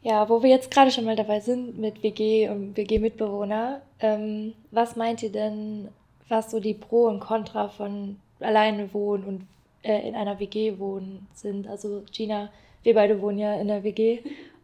Ja, 0.03 0.29
wo 0.29 0.43
wir 0.43 0.51
jetzt 0.51 0.71
gerade 0.71 0.91
schon 0.91 1.05
mal 1.05 1.17
dabei 1.17 1.41
sind 1.41 1.79
mit 1.79 2.03
WG 2.03 2.49
und 2.49 2.77
WG-Mitbewohner, 2.77 3.81
ähm, 4.01 4.55
was 4.71 4.95
meint 4.95 5.23
ihr 5.23 5.33
denn, 5.33 5.89
was 6.29 6.51
so 6.51 6.61
die 6.61 6.75
Pro 6.75 7.07
und 7.07 7.21
Contra 7.21 7.69
von 7.69 8.21
alleine 8.41 8.93
wohnen 8.95 9.25
und 9.25 9.47
äh, 9.83 10.07
in 10.07 10.15
einer 10.15 10.39
WG 10.39 10.79
wohnen 10.79 11.27
sind? 11.35 11.67
Also 11.67 12.03
Gina, 12.13 12.51
wir 12.87 12.95
beide 12.95 13.21
wohnen 13.21 13.39
ja 13.39 13.55
in 13.55 13.67
der 13.67 13.83
WG 13.83 14.21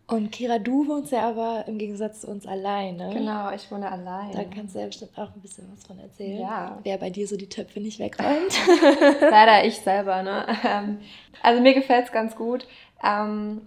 und 0.06 0.30
Kira, 0.30 0.58
du 0.58 0.86
wohnst 0.86 1.10
ja 1.10 1.28
aber 1.28 1.64
im 1.66 1.78
Gegensatz 1.78 2.20
zu 2.20 2.28
uns 2.28 2.46
alleine. 2.46 3.10
Genau, 3.12 3.50
ich 3.50 3.70
wohne 3.70 3.90
allein. 3.90 4.30
Da 4.32 4.44
kannst 4.44 4.74
du 4.74 4.80
ja 4.80 4.86
bestimmt 4.86 5.16
auch 5.16 5.34
ein 5.34 5.40
bisschen 5.40 5.68
was 5.74 5.84
von 5.86 5.98
erzählen. 5.98 6.40
Ja. 6.40 6.78
Wer 6.82 6.98
bei 6.98 7.10
dir 7.10 7.26
so 7.26 7.36
die 7.36 7.48
Töpfe 7.48 7.80
nicht 7.80 7.98
wegräumt. 7.98 8.52
Leider 9.20 9.64
ich 9.64 9.80
selber, 9.80 10.22
ne? 10.22 10.46
Ähm, 10.64 10.98
Also 11.42 11.60
mir 11.62 11.74
gefällt 11.74 12.06
es 12.06 12.12
ganz 12.12 12.36
gut. 12.36 12.66
Ähm, 13.02 13.62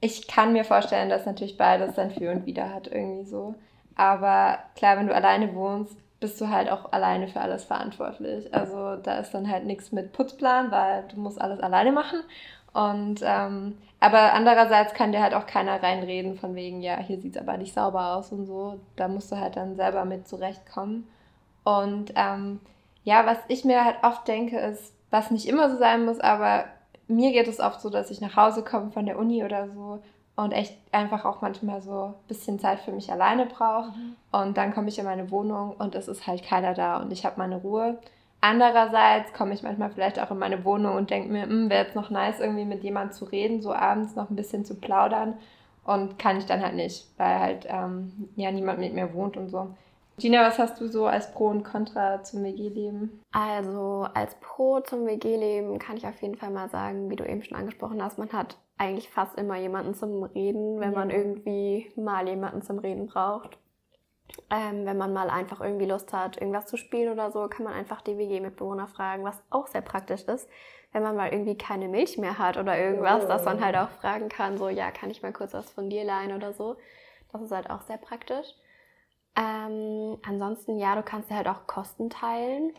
ich 0.00 0.26
kann 0.26 0.52
mir 0.52 0.64
vorstellen, 0.64 1.08
dass 1.08 1.24
natürlich 1.26 1.56
beides 1.56 1.94
sein 1.94 2.10
Für 2.10 2.32
und 2.32 2.44
Wider 2.44 2.74
hat 2.74 2.88
irgendwie 2.88 3.24
so. 3.24 3.54
Aber 3.94 4.58
klar, 4.74 4.98
wenn 4.98 5.06
du 5.06 5.14
alleine 5.14 5.54
wohnst, 5.54 5.96
bist 6.18 6.40
du 6.40 6.48
halt 6.48 6.70
auch 6.70 6.92
alleine 6.92 7.28
für 7.28 7.40
alles 7.40 7.64
verantwortlich. 7.64 8.52
Also 8.54 8.96
da 8.96 9.18
ist 9.18 9.32
dann 9.32 9.50
halt 9.50 9.64
nichts 9.64 9.92
mit 9.92 10.12
Putzplan, 10.12 10.70
weil 10.70 11.04
du 11.14 11.20
musst 11.20 11.40
alles 11.40 11.60
alleine 11.60 11.92
machen. 11.92 12.20
Und 12.72 13.20
ähm, 13.22 13.78
aber 14.00 14.32
andererseits 14.32 14.94
kann 14.94 15.12
dir 15.12 15.22
halt 15.22 15.34
auch 15.34 15.46
keiner 15.46 15.82
reinreden 15.82 16.36
von 16.36 16.54
wegen, 16.54 16.80
ja, 16.80 16.96
hier 16.98 17.20
sieht 17.20 17.36
es 17.36 17.40
aber 17.40 17.56
nicht 17.56 17.74
sauber 17.74 18.16
aus 18.16 18.32
und 18.32 18.46
so. 18.46 18.80
Da 18.96 19.08
musst 19.08 19.30
du 19.30 19.36
halt 19.38 19.56
dann 19.56 19.76
selber 19.76 20.04
mit 20.04 20.26
zurechtkommen. 20.26 21.06
Und 21.64 22.12
ähm, 22.16 22.60
ja, 23.04 23.26
was 23.26 23.38
ich 23.48 23.64
mir 23.64 23.84
halt 23.84 23.96
oft 24.02 24.26
denke, 24.26 24.58
ist, 24.58 24.92
was 25.10 25.30
nicht 25.30 25.46
immer 25.46 25.70
so 25.70 25.76
sein 25.76 26.04
muss, 26.04 26.18
aber 26.18 26.64
mir 27.06 27.32
geht 27.32 27.46
es 27.46 27.60
oft 27.60 27.80
so, 27.80 27.90
dass 27.90 28.10
ich 28.10 28.20
nach 28.20 28.36
Hause 28.36 28.64
komme 28.64 28.90
von 28.90 29.06
der 29.06 29.18
Uni 29.18 29.44
oder 29.44 29.68
so 29.68 30.00
und 30.34 30.52
echt 30.52 30.76
einfach 30.92 31.24
auch 31.24 31.42
manchmal 31.42 31.82
so 31.82 32.04
ein 32.04 32.14
bisschen 32.26 32.58
Zeit 32.58 32.80
für 32.80 32.92
mich 32.92 33.12
alleine 33.12 33.46
brauche. 33.46 33.90
Mhm. 33.90 34.16
Und 34.32 34.56
dann 34.56 34.72
komme 34.72 34.88
ich 34.88 34.98
in 34.98 35.04
meine 35.04 35.30
Wohnung 35.30 35.76
und 35.78 35.94
es 35.94 36.08
ist 36.08 36.26
halt 36.26 36.42
keiner 36.42 36.74
da 36.74 36.98
und 36.98 37.12
ich 37.12 37.24
habe 37.24 37.38
meine 37.38 37.56
Ruhe. 37.56 37.98
Andererseits 38.44 39.32
komme 39.32 39.54
ich 39.54 39.62
manchmal 39.62 39.90
vielleicht 39.90 40.18
auch 40.18 40.32
in 40.32 40.38
meine 40.38 40.64
Wohnung 40.64 40.96
und 40.96 41.10
denke 41.10 41.30
mir, 41.30 41.44
hm, 41.44 41.70
wäre 41.70 41.84
jetzt 41.84 41.94
noch 41.94 42.10
nice, 42.10 42.40
irgendwie 42.40 42.64
mit 42.64 42.82
jemandem 42.82 43.12
zu 43.12 43.24
reden, 43.24 43.62
so 43.62 43.72
abends 43.72 44.16
noch 44.16 44.30
ein 44.30 44.36
bisschen 44.36 44.64
zu 44.64 44.74
plaudern. 44.74 45.34
Und 45.84 46.18
kann 46.18 46.38
ich 46.38 46.46
dann 46.46 46.60
halt 46.60 46.74
nicht, 46.74 47.06
weil 47.18 47.38
halt 47.38 47.66
ähm, 47.68 48.28
ja 48.34 48.50
niemand 48.50 48.80
mit 48.80 48.94
mir 48.94 49.14
wohnt 49.14 49.36
und 49.36 49.48
so. 49.48 49.68
Gina, 50.18 50.42
was 50.42 50.58
hast 50.58 50.80
du 50.80 50.88
so 50.88 51.06
als 51.06 51.32
Pro 51.32 51.48
und 51.48 51.62
Contra 51.62 52.22
zum 52.24 52.42
WG-Leben? 52.42 53.20
Also 53.30 54.08
als 54.12 54.34
Pro 54.40 54.80
zum 54.80 55.06
WG-Leben 55.06 55.78
kann 55.78 55.96
ich 55.96 56.06
auf 56.06 56.20
jeden 56.20 56.36
Fall 56.36 56.50
mal 56.50 56.68
sagen, 56.68 57.10
wie 57.10 57.16
du 57.16 57.24
eben 57.24 57.44
schon 57.44 57.56
angesprochen 57.56 58.02
hast, 58.02 58.18
man 58.18 58.32
hat 58.32 58.56
eigentlich 58.76 59.08
fast 59.08 59.38
immer 59.38 59.56
jemanden 59.56 59.94
zum 59.94 60.24
Reden, 60.24 60.80
wenn 60.80 60.92
ja. 60.92 60.98
man 60.98 61.10
irgendwie 61.10 61.92
mal 61.94 62.26
jemanden 62.28 62.62
zum 62.62 62.80
Reden 62.80 63.06
braucht. 63.06 63.56
Ähm, 64.50 64.84
wenn 64.84 64.98
man 64.98 65.12
mal 65.12 65.30
einfach 65.30 65.60
irgendwie 65.60 65.86
Lust 65.86 66.12
hat, 66.12 66.36
irgendwas 66.36 66.66
zu 66.66 66.76
spielen 66.76 67.12
oder 67.12 67.30
so, 67.30 67.48
kann 67.48 67.64
man 67.64 67.72
einfach 67.72 68.00
die 68.02 68.18
WG-Mitbewohner 68.18 68.86
fragen, 68.86 69.24
was 69.24 69.42
auch 69.50 69.66
sehr 69.66 69.80
praktisch 69.80 70.22
ist. 70.24 70.48
Wenn 70.92 71.02
man 71.02 71.16
mal 71.16 71.32
irgendwie 71.32 71.56
keine 71.56 71.88
Milch 71.88 72.18
mehr 72.18 72.38
hat 72.38 72.58
oder 72.58 72.78
irgendwas, 72.78 73.24
oh. 73.24 73.28
dass 73.28 73.44
man 73.44 73.64
halt 73.64 73.76
auch 73.76 73.88
fragen 73.88 74.28
kann, 74.28 74.58
so, 74.58 74.68
ja, 74.68 74.90
kann 74.90 75.10
ich 75.10 75.22
mal 75.22 75.32
kurz 75.32 75.54
was 75.54 75.70
von 75.70 75.88
dir 75.88 76.04
leihen 76.04 76.34
oder 76.34 76.52
so. 76.52 76.76
Das 77.32 77.40
ist 77.40 77.50
halt 77.50 77.70
auch 77.70 77.80
sehr 77.82 77.96
praktisch. 77.96 78.46
Ähm, 79.34 80.18
ansonsten, 80.26 80.78
ja, 80.78 80.94
du 80.94 81.02
kannst 81.02 81.30
ja 81.30 81.36
halt 81.36 81.48
auch 81.48 81.66
Kosten 81.66 82.10
teilen. 82.10 82.72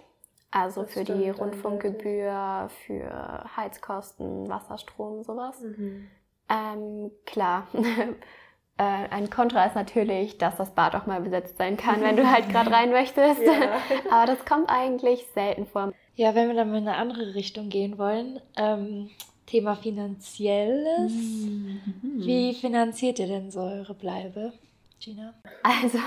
Also 0.52 0.84
das 0.84 0.94
für 0.94 1.04
die 1.04 1.32
Rundfunkgebühr, 1.32 2.70
für 2.86 3.44
Heizkosten, 3.58 4.48
Wasserstrom, 4.48 5.24
sowas. 5.24 5.60
Mhm. 5.62 6.08
Ähm, 6.50 7.12
klar. 7.26 7.68
äh, 8.78 8.84
ein 8.84 9.30
Kontra 9.30 9.66
ist 9.66 9.76
natürlich, 9.76 10.38
dass 10.38 10.58
das 10.58 10.72
Bad 10.72 10.96
auch 10.96 11.06
mal 11.06 11.22
besetzt 11.22 11.58
sein 11.58 11.78
kann, 11.78 12.02
wenn 12.02 12.18
du 12.18 12.28
halt 12.32 12.50
gerade 12.50 12.72
rein 12.72 12.92
möchtest. 12.92 13.42
Ja. 13.42 13.82
Aber 14.12 14.26
das 14.26 14.46
kommt 14.46 14.70
eigentlich 14.70 15.26
selten 15.34 15.66
vor. 15.66 15.94
Ja, 16.16 16.36
wenn 16.36 16.48
wir 16.48 16.56
dann 16.56 16.70
in 16.70 16.88
eine 16.88 16.98
andere 16.98 17.36
Richtung 17.36 17.70
gehen 17.70 17.98
wollen, 17.98 18.40
ähm, 18.56 19.10
Thema 19.46 19.76
Finanzielles. 19.76 21.12
Mhm. 21.12 21.82
Wie 22.18 22.54
finanziert 22.54 23.20
ihr 23.20 23.28
denn 23.28 23.52
so 23.52 23.62
eure 23.62 23.94
Bleibe? 23.94 24.54
Gina? 25.00 25.34
Also, 25.64 25.98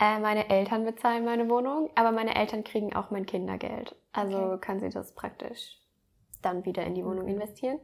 äh, 0.00 0.18
meine 0.18 0.48
Eltern 0.48 0.84
bezahlen 0.84 1.24
meine 1.24 1.48
Wohnung, 1.48 1.90
aber 1.94 2.12
meine 2.12 2.34
Eltern 2.34 2.64
kriegen 2.64 2.94
auch 2.96 3.10
mein 3.10 3.26
Kindergeld. 3.26 3.94
Also 4.12 4.38
okay. 4.38 4.58
können 4.60 4.80
sie 4.80 4.90
das 4.90 5.12
praktisch 5.12 5.76
dann 6.40 6.64
wieder 6.64 6.84
in 6.84 6.94
die 6.94 7.04
Wohnung 7.04 7.24
mhm. 7.24 7.34
investieren. 7.34 7.78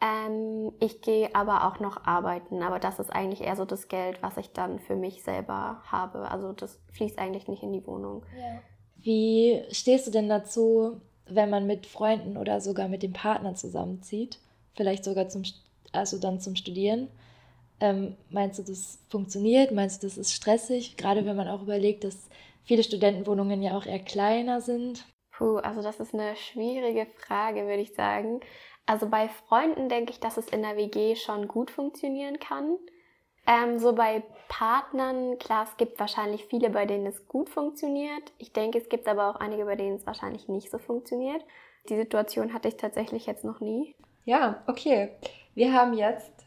Ähm, 0.00 0.72
ich 0.78 1.00
gehe 1.02 1.34
aber 1.34 1.66
auch 1.66 1.80
noch 1.80 2.04
arbeiten, 2.04 2.62
aber 2.62 2.78
das 2.78 2.98
ist 3.00 3.10
eigentlich 3.10 3.40
eher 3.40 3.56
so 3.56 3.64
das 3.64 3.88
Geld, 3.88 4.22
was 4.22 4.36
ich 4.36 4.52
dann 4.52 4.78
für 4.78 4.94
mich 4.94 5.22
selber 5.22 5.82
habe. 5.86 6.30
Also 6.30 6.52
das 6.52 6.78
fließt 6.92 7.18
eigentlich 7.18 7.48
nicht 7.48 7.62
in 7.62 7.72
die 7.72 7.86
Wohnung. 7.86 8.22
Ja. 8.38 8.60
Wie 8.96 9.62
stehst 9.70 10.06
du 10.06 10.10
denn 10.10 10.28
dazu, 10.28 11.00
wenn 11.26 11.50
man 11.50 11.66
mit 11.66 11.86
Freunden 11.86 12.36
oder 12.36 12.60
sogar 12.60 12.88
mit 12.88 13.02
dem 13.02 13.12
Partner 13.12 13.54
zusammenzieht? 13.54 14.38
Vielleicht 14.74 15.04
sogar 15.04 15.28
zum, 15.28 15.42
also 15.92 16.18
dann 16.18 16.40
zum 16.40 16.54
Studieren? 16.54 17.08
Ähm, 17.80 18.16
meinst 18.30 18.58
du, 18.58 18.62
das 18.62 18.98
funktioniert? 19.08 19.72
Meinst 19.72 20.02
du, 20.02 20.06
das 20.06 20.16
ist 20.16 20.32
stressig? 20.32 20.96
Gerade 20.96 21.24
wenn 21.26 21.36
man 21.36 21.48
auch 21.48 21.62
überlegt, 21.62 22.04
dass 22.04 22.28
viele 22.64 22.82
Studentenwohnungen 22.82 23.62
ja 23.62 23.76
auch 23.76 23.86
eher 23.86 24.00
kleiner 24.00 24.60
sind. 24.60 25.04
Puh, 25.30 25.58
also 25.58 25.82
das 25.82 26.00
ist 26.00 26.14
eine 26.14 26.34
schwierige 26.34 27.06
Frage, 27.06 27.66
würde 27.66 27.82
ich 27.82 27.94
sagen. 27.94 28.40
Also 28.88 29.06
bei 29.06 29.28
Freunden 29.28 29.90
denke 29.90 30.12
ich, 30.12 30.18
dass 30.18 30.38
es 30.38 30.48
in 30.48 30.62
der 30.62 30.78
WG 30.78 31.14
schon 31.14 31.46
gut 31.46 31.70
funktionieren 31.70 32.38
kann. 32.38 32.78
Ähm, 33.46 33.78
so 33.78 33.94
bei 33.94 34.22
Partnern, 34.48 35.38
klar, 35.38 35.64
es 35.64 35.76
gibt 35.76 36.00
wahrscheinlich 36.00 36.46
viele, 36.46 36.70
bei 36.70 36.86
denen 36.86 37.04
es 37.04 37.28
gut 37.28 37.50
funktioniert. 37.50 38.32
Ich 38.38 38.54
denke, 38.54 38.78
es 38.78 38.88
gibt 38.88 39.06
aber 39.06 39.28
auch 39.28 39.36
einige, 39.36 39.66
bei 39.66 39.76
denen 39.76 39.96
es 39.96 40.06
wahrscheinlich 40.06 40.48
nicht 40.48 40.70
so 40.70 40.78
funktioniert. 40.78 41.44
Die 41.90 41.96
Situation 41.96 42.54
hatte 42.54 42.68
ich 42.68 42.78
tatsächlich 42.78 43.26
jetzt 43.26 43.44
noch 43.44 43.60
nie. 43.60 43.94
Ja, 44.24 44.62
okay. 44.66 45.10
Wir 45.54 45.74
haben 45.74 45.92
jetzt 45.92 46.46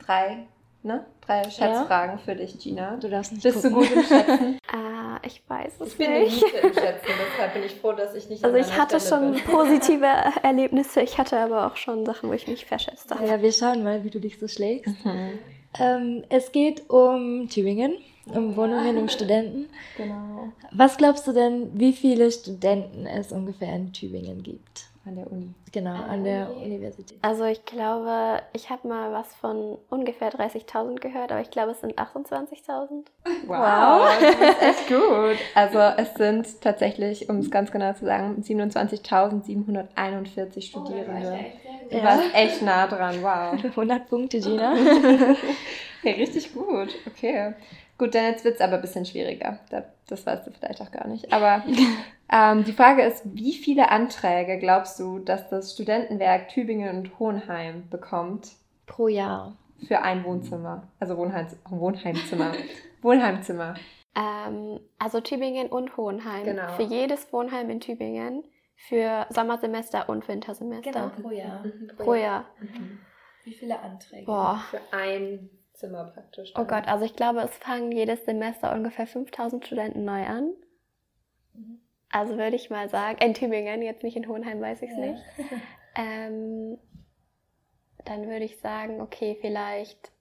drei 0.00 0.48
ne? 0.88 1.04
Drei 1.24 1.44
Schätzfragen 1.44 2.16
ja. 2.16 2.22
für 2.24 2.34
dich, 2.34 2.58
Gina. 2.58 2.96
Du 2.96 3.08
darfst 3.08 3.32
nicht 3.32 3.44
Bist 3.44 3.62
gucken. 3.62 3.74
du 3.74 3.78
gut 3.80 3.92
im 3.92 4.02
Schätzen? 4.02 4.58
ah, 4.72 5.20
ich 5.24 5.42
weiß 5.46 5.74
es 5.80 5.88
ich 5.88 5.98
bin 5.98 6.12
nicht. 6.12 6.42
Ich 6.42 6.52
bin 6.52 6.70
im 6.70 6.74
Schätzen, 6.74 7.06
deshalb 7.06 7.54
bin 7.54 7.62
ich 7.62 7.74
froh, 7.74 7.92
dass 7.92 8.14
ich 8.14 8.28
nicht 8.28 8.44
Also 8.44 8.56
ich 8.56 8.76
hatte 8.76 8.98
Stelle 8.98 9.20
schon 9.22 9.32
bin. 9.32 9.44
positive 9.44 10.06
Erlebnisse, 10.42 11.02
ich 11.02 11.18
hatte 11.18 11.38
aber 11.38 11.66
auch 11.66 11.76
schon 11.76 12.04
Sachen, 12.04 12.30
wo 12.30 12.32
ich 12.32 12.48
mich 12.48 12.66
verschätzt 12.66 13.14
habe. 13.14 13.24
Ja, 13.26 13.40
wir 13.40 13.52
schauen 13.52 13.84
mal, 13.84 14.02
wie 14.02 14.10
du 14.10 14.18
dich 14.18 14.38
so 14.38 14.48
schlägst. 14.48 15.04
Mhm. 15.04 15.38
Ähm, 15.78 16.24
es 16.30 16.50
geht 16.50 16.88
um 16.88 17.48
Tübingen, 17.48 17.98
um 18.26 18.56
Wohnungen, 18.56 18.96
um 18.96 19.08
Studenten. 19.08 19.68
Genau. 19.96 20.48
Was 20.72 20.96
glaubst 20.96 21.26
du 21.26 21.32
denn, 21.32 21.78
wie 21.78 21.92
viele 21.92 22.32
Studenten 22.32 23.06
es 23.06 23.32
ungefähr 23.32 23.74
in 23.76 23.92
Tübingen 23.92 24.42
gibt? 24.42 24.87
An 25.04 25.16
der 25.16 25.30
Uni. 25.32 25.54
Genau, 25.72 25.94
an 25.94 26.22
der 26.24 26.54
Universität. 26.54 27.18
Also 27.22 27.44
ich 27.44 27.64
glaube, 27.64 28.42
ich 28.52 28.68
habe 28.68 28.88
mal 28.88 29.10
was 29.12 29.34
von 29.34 29.78
ungefähr 29.88 30.30
30.000 30.30 31.00
gehört, 31.00 31.32
aber 31.32 31.40
ich 31.40 31.50
glaube, 31.50 31.70
es 31.72 31.80
sind 31.80 31.98
28.000. 31.98 33.06
Wow, 33.46 34.02
das 34.20 34.34
ist 34.34 34.62
echt 34.62 34.88
gut. 34.88 35.38
Also 35.54 35.78
es 35.78 36.12
sind 36.14 36.60
tatsächlich, 36.60 37.30
um 37.30 37.38
es 37.38 37.50
ganz 37.50 37.70
genau 37.70 37.94
zu 37.94 38.04
sagen, 38.04 38.42
27.741 38.42 40.60
Studierende. 40.62 41.38
Oh, 41.40 41.44
du 41.90 41.96
ja. 41.96 42.04
warst 42.04 42.34
echt 42.34 42.60
nah 42.62 42.86
dran, 42.86 43.22
wow. 43.22 43.52
100 43.64 44.08
Punkte, 44.08 44.40
Gina. 44.40 44.76
ja, 46.02 46.12
richtig 46.12 46.52
gut, 46.52 46.94
okay. 47.06 47.54
Gut, 47.98 48.14
dann 48.14 48.24
jetzt 48.24 48.44
wird 48.44 48.54
es 48.54 48.60
aber 48.60 48.76
ein 48.76 48.80
bisschen 48.80 49.04
schwieriger. 49.04 49.58
Das 50.06 50.24
weißt 50.24 50.46
du 50.46 50.52
vielleicht 50.52 50.80
auch 50.80 50.92
gar 50.92 51.08
nicht. 51.08 51.32
Aber 51.32 51.64
ähm, 52.32 52.64
die 52.64 52.72
Frage 52.72 53.02
ist, 53.02 53.22
wie 53.24 53.54
viele 53.54 53.90
Anträge 53.90 54.58
glaubst 54.58 55.00
du, 55.00 55.18
dass 55.18 55.48
das 55.48 55.72
Studentenwerk 55.72 56.48
Tübingen 56.48 56.96
und 56.96 57.18
Hohenheim 57.18 57.88
bekommt? 57.90 58.52
Pro 58.86 59.08
Jahr. 59.08 59.56
Für 59.86 60.02
ein 60.02 60.24
Wohnzimmer. 60.24 60.88
Also 61.00 61.16
Wohnheim, 61.16 61.48
Wohnheimzimmer. 61.68 62.52
Wohnheimzimmer. 63.02 63.74
Ähm, 64.16 64.80
also 64.98 65.20
Tübingen 65.20 65.68
und 65.68 65.96
Hohenheim. 65.96 66.44
Genau. 66.44 66.72
Für 66.74 66.82
jedes 66.82 67.32
Wohnheim 67.32 67.68
in 67.68 67.80
Tübingen. 67.80 68.44
Für 68.76 69.26
Sommersemester 69.30 70.08
und 70.08 70.26
Wintersemester. 70.28 70.92
Genau, 70.92 71.08
pro 71.08 71.30
Jahr. 71.30 71.64
Mhm, 71.64 71.90
pro. 71.96 72.14
Jahr. 72.14 72.44
Mhm. 72.60 73.00
Wie 73.42 73.52
viele 73.52 73.80
Anträge? 73.80 74.24
Boah. 74.24 74.62
Für 74.70 74.80
ein 74.92 75.50
Zimmer 75.78 76.04
praktisch. 76.04 76.52
Dann. 76.52 76.64
Oh 76.64 76.66
Gott, 76.66 76.86
also 76.86 77.04
ich 77.04 77.16
glaube, 77.16 77.40
es 77.40 77.56
fangen 77.56 77.92
jedes 77.92 78.24
Semester 78.24 78.72
ungefähr 78.72 79.06
5000 79.06 79.66
Studenten 79.66 80.04
neu 80.04 80.24
an. 80.24 80.52
Mhm. 81.54 81.80
Also 82.10 82.36
würde 82.36 82.56
ich 82.56 82.70
mal 82.70 82.88
sagen, 82.88 83.18
in 83.22 83.34
Tübingen, 83.34 83.82
jetzt 83.82 84.02
nicht 84.02 84.16
in 84.16 84.28
Hohenheim, 84.28 84.60
weiß 84.60 84.82
ich 84.82 84.90
es 84.90 84.96
ja. 84.96 85.06
nicht. 85.06 85.22
Ähm, 86.00 86.78
dann 88.04 88.28
würde 88.28 88.44
ich 88.44 88.58
sagen, 88.58 89.00
okay, 89.00 89.36
vielleicht 89.40 90.12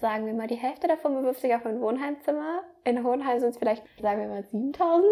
sagen 0.00 0.26
wir 0.26 0.34
mal, 0.34 0.46
die 0.46 0.54
Hälfte 0.54 0.86
davon 0.86 1.14
bewirft 1.14 1.40
sich 1.40 1.54
auf 1.54 1.66
ein 1.66 1.80
Wohnheimzimmer. 1.80 2.62
In 2.84 3.04
Hohenheim 3.04 3.40
sind 3.40 3.50
es 3.50 3.58
vielleicht, 3.58 3.82
sagen 4.00 4.20
wir 4.20 4.28
mal, 4.28 4.44
7000. 4.44 5.04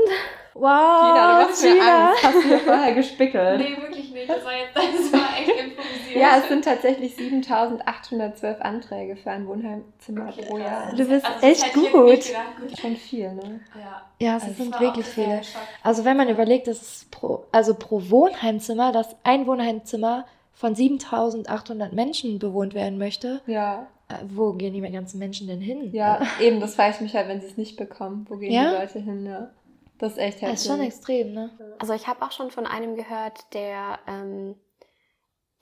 Wow, 0.54 0.62
Gina, 0.62 1.40
du 1.40 1.46
machst 1.46 1.62
Gina. 1.62 1.74
mir 1.74 2.08
Angst. 2.08 2.24
Hast 2.24 2.44
du 2.44 2.48
mir 2.48 2.58
vorher 2.60 2.94
gespickelt? 2.94 3.58
Nee, 3.60 3.76
wirklich 3.80 4.12
nicht. 4.12 4.30
Das 4.30 4.44
war 4.44 4.52
jetzt, 4.52 4.76
das 4.76 5.12
war 5.12 5.38
echt 5.38 5.60
improvisiert. 5.60 6.16
Ja, 6.16 6.38
es 6.38 6.48
sind 6.48 6.64
tatsächlich 6.64 7.16
7812 7.16 8.60
Anträge 8.60 9.16
für 9.16 9.30
ein 9.30 9.46
Wohnheimzimmer 9.46 10.28
okay, 10.28 10.46
pro 10.48 10.58
Jahr. 10.58 10.92
Du 10.94 11.04
bist 11.04 11.26
also 11.26 11.46
echt 11.46 11.74
gut. 11.74 11.92
Gedacht, 11.92 12.56
gut. 12.60 12.78
Schon 12.78 12.96
viel, 12.96 13.34
ne? 13.34 13.60
Ja, 13.74 14.02
ja 14.18 14.36
es 14.36 14.44
also 14.44 14.62
sind 14.62 14.80
wirklich 14.80 15.06
viele. 15.06 15.42
Also 15.82 16.04
wenn 16.04 16.16
man 16.16 16.28
überlegt, 16.28 16.68
dass 16.68 16.80
es 16.80 17.06
pro, 17.10 17.44
also 17.52 17.74
pro 17.74 18.08
Wohnheimzimmer, 18.08 18.92
dass 18.92 19.16
ein 19.24 19.46
Wohnheimzimmer 19.46 20.24
von 20.54 20.74
7800 20.74 21.92
Menschen 21.92 22.38
bewohnt 22.38 22.72
werden 22.72 22.96
möchte. 22.96 23.42
Ja. 23.46 23.88
Äh, 24.08 24.14
wo 24.28 24.52
gehen 24.52 24.72
die 24.72 24.80
ganzen 24.80 25.18
Menschen 25.18 25.46
denn 25.46 25.60
hin? 25.60 25.92
Ja, 25.92 26.20
eben, 26.40 26.60
das 26.60 26.74
frage 26.74 26.94
ich 26.94 27.00
mich 27.00 27.14
halt, 27.14 27.28
wenn 27.28 27.40
sie 27.40 27.48
es 27.48 27.56
nicht 27.56 27.76
bekommen. 27.76 28.26
Wo 28.28 28.36
gehen 28.36 28.52
ja? 28.52 28.70
die 28.70 28.76
Leute 28.76 28.98
hin? 29.00 29.26
Ja. 29.26 29.50
Das 29.98 30.12
ist 30.12 30.18
echt 30.18 30.42
heftig. 30.42 30.50
Das 30.50 30.60
ist 30.60 30.66
schon 30.66 30.80
extrem, 30.80 31.32
ne? 31.32 31.50
Also 31.78 31.94
ich 31.94 32.06
habe 32.06 32.22
auch 32.22 32.32
schon 32.32 32.50
von 32.50 32.66
einem 32.66 32.96
gehört, 32.96 33.52
der, 33.54 33.98
ähm, 34.06 34.54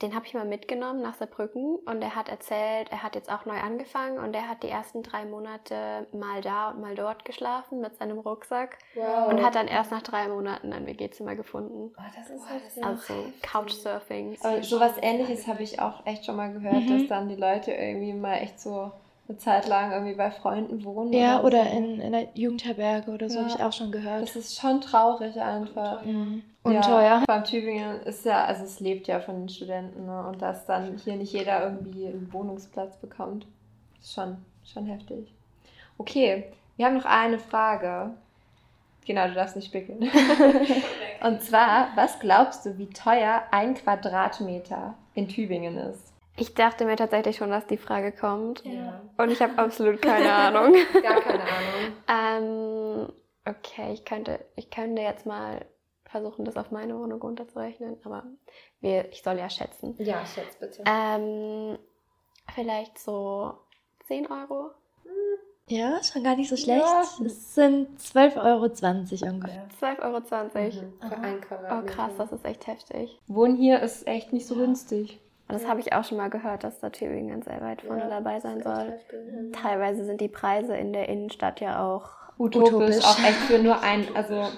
den 0.05 0.15
habe 0.15 0.27
ich 0.27 0.35
mal 0.35 0.45
mitgenommen 0.45 1.01
nach 1.01 1.15
Saarbrücken 1.15 1.77
und 1.87 2.03
er 2.03 2.15
hat 2.15 2.29
erzählt, 2.29 2.89
er 2.91 3.03
hat 3.03 3.15
jetzt 3.15 3.31
auch 3.33 3.47
neu 3.47 3.55
angefangen 3.59 4.19
und 4.19 4.35
er 4.35 4.49
hat 4.49 4.63
die 4.63 4.69
ersten 4.69 5.03
drei 5.03 5.25
Monate 5.25 6.07
mal 6.13 6.43
da 6.43 6.71
und 6.71 6.81
mal 6.83 6.95
dort 6.95 7.25
geschlafen 7.25 7.81
mit 7.81 7.97
seinem 7.97 8.19
Rucksack 8.19 8.79
Wow. 8.95 9.29
und 9.29 9.43
hat 9.43 9.55
dann 9.55 9.67
erst 9.67 9.91
nach 9.91 10.03
drei 10.03 10.29
Monaten 10.29 10.73
ein 10.73 10.87
WG-Zimmer 10.87 11.35
gefunden. 11.37 11.93
Oh, 11.97 12.03
das 12.15 12.29
ist 12.29 12.49
heftig. 12.51 12.85
Also 12.85 13.15
Couchsurfing. 13.43 14.37
Aber 14.43 14.63
sowas 14.63 14.93
ähnliches 15.01 15.47
habe 15.47 15.63
ich 15.63 15.81
auch 15.81 16.05
echt 16.07 16.27
schon 16.27 16.37
mal 16.37 16.53
gehört, 16.53 16.85
Mhm. 16.85 16.99
dass 16.99 17.09
dann 17.09 17.29
die 17.29 17.37
Leute 17.37 17.73
irgendwie 17.73 18.13
mal 18.13 18.35
echt 18.37 18.61
so 18.61 18.93
eine 19.29 19.39
Zeit 19.39 19.67
lang 19.69 19.93
irgendwie 19.93 20.15
bei 20.15 20.31
Freunden 20.31 20.85
wohnen. 20.85 21.13
Ja, 21.13 21.43
oder 21.43 21.65
so. 21.65 21.71
in, 21.71 22.01
in 22.01 22.15
einer 22.15 22.27
Jugendherberge 22.35 23.11
oder 23.11 23.29
so 23.31 23.39
Ja. 23.39 23.45
habe 23.45 23.55
ich 23.57 23.63
auch 23.65 23.73
schon 23.73 23.91
gehört. 23.91 24.23
Das 24.23 24.37
ist 24.37 24.59
schon 24.61 24.81
traurig 24.81 25.41
einfach. 25.41 26.05
Mhm. 26.05 26.43
Und 26.63 26.73
ja, 26.73 26.81
teuer. 26.81 27.23
Vor 27.27 27.35
allem 27.35 27.45
Tübingen 27.45 28.01
ist 28.03 28.25
ja, 28.25 28.45
also 28.45 28.65
es 28.65 28.81
lebt 28.81 29.07
ja 29.07 29.21
von 29.21 29.37
den 29.37 29.49
Studenten, 29.49 30.07
ne? 30.07 30.27
Und 30.29 30.41
dass 30.41 30.65
dann 30.67 30.97
hier 30.97 31.17
nicht 31.17 31.33
jeder 31.33 31.63
irgendwie 31.63 32.07
einen 32.07 32.31
Wohnungsplatz 32.33 32.97
bekommt, 32.99 33.47
ist 34.01 34.15
schon, 34.15 34.39
schon 34.65 34.87
heftig. 34.87 35.33
Okay, 35.99 36.45
wir 36.77 36.87
haben 36.87 36.97
noch 36.97 37.05
eine 37.05 37.39
Frage. 37.39 38.11
Genau, 39.07 39.27
du 39.29 39.35
darfst 39.35 39.57
nicht 39.57 39.67
spickeln. 39.69 40.11
Und 41.23 41.43
zwar, 41.43 41.89
was 41.95 42.19
glaubst 42.21 42.65
du, 42.65 42.79
wie 42.79 42.89
teuer 42.89 43.43
ein 43.51 43.75
Quadratmeter 43.75 44.95
in 45.15 45.29
Tübingen 45.29 45.77
ist? 45.77 46.14
Ich 46.37 46.55
dachte 46.55 46.85
mir 46.85 46.97
tatsächlich 46.97 47.37
schon, 47.37 47.51
dass 47.51 47.67
die 47.67 47.77
Frage 47.77 48.11
kommt. 48.13 48.65
Ja. 48.65 49.03
Und 49.17 49.31
ich 49.31 49.41
habe 49.41 49.57
absolut 49.59 50.03
keine 50.03 50.33
Ahnung. 50.33 50.75
Gar 51.03 51.21
keine 51.21 51.43
Ahnung. 52.09 53.07
Ähm, 53.07 53.13
okay, 53.47 53.93
ich 53.93 54.05
könnte, 54.05 54.45
ich 54.57 54.71
könnte 54.71 55.03
jetzt 55.03 55.27
mal 55.27 55.65
versuchen, 56.05 56.45
das 56.45 56.57
auf 56.57 56.71
meine 56.71 56.97
Wohnung 56.99 57.21
runterzurechnen, 57.21 57.97
aber 58.05 58.25
wir, 58.81 59.11
ich 59.13 59.23
soll 59.23 59.39
ja 59.39 59.51
schätzen. 59.51 59.95
Ja, 59.99 60.25
schätze 60.27 60.59
bitte. 60.61 60.85
Ähm, 60.87 61.79
vielleicht 62.55 62.99
so 62.99 63.55
10 64.07 64.29
Euro. 64.31 64.71
Ja, 65.67 66.03
schon 66.03 66.23
gar 66.23 66.37
nicht 66.37 66.51
so 66.51 66.57
schlecht. 66.57 66.85
Ja. 66.85 67.03
Es 67.25 67.55
sind 67.55 67.99
12,20 67.99 68.37
Euro 68.45 69.35
ungefähr. 69.35 69.67
12,20 69.81 70.03
Euro. 70.03 70.93
Für 71.09 71.17
ein 71.19 71.37
Oh 71.39 71.41
Quadratmeter. 71.47 71.95
krass, 71.95 72.13
das 72.19 72.33
ist 72.33 72.45
echt 72.45 72.67
heftig. 72.67 73.19
Wohnen 73.29 73.57
hier 73.57 73.81
ist 73.81 74.07
echt 74.07 74.33
nicht 74.33 74.47
so 74.47 74.57
günstig. 74.57 75.21
Und 75.49 75.55
das 75.55 75.69
habe 75.69 75.81
ich 75.81 75.93
auch 75.93 76.05
schon 76.05 76.19
mal 76.19 76.31
gehört, 76.31 76.65
dass 76.65 76.81
da 76.81 76.91
Tübingen 76.91 77.43
sehr 77.43 77.61
weit 77.61 77.83
vorne 77.83 78.09
dabei 78.09 78.41
sein 78.41 78.63
soll. 78.63 78.99
Teilweise 79.53 80.05
sind 80.05 80.21
die 80.21 80.29
Preise 80.29 80.77
in 80.77 80.93
der 80.93 81.09
Innenstadt 81.09 81.61
ja 81.61 81.85
auch 81.85 82.11
Utopisch, 82.39 82.73
Utopisch. 82.73 83.05
auch 83.05 83.19
echt 83.19 83.39
für 83.47 83.59
nur 83.59 83.83
ein, 83.83 84.07
also 84.15 84.49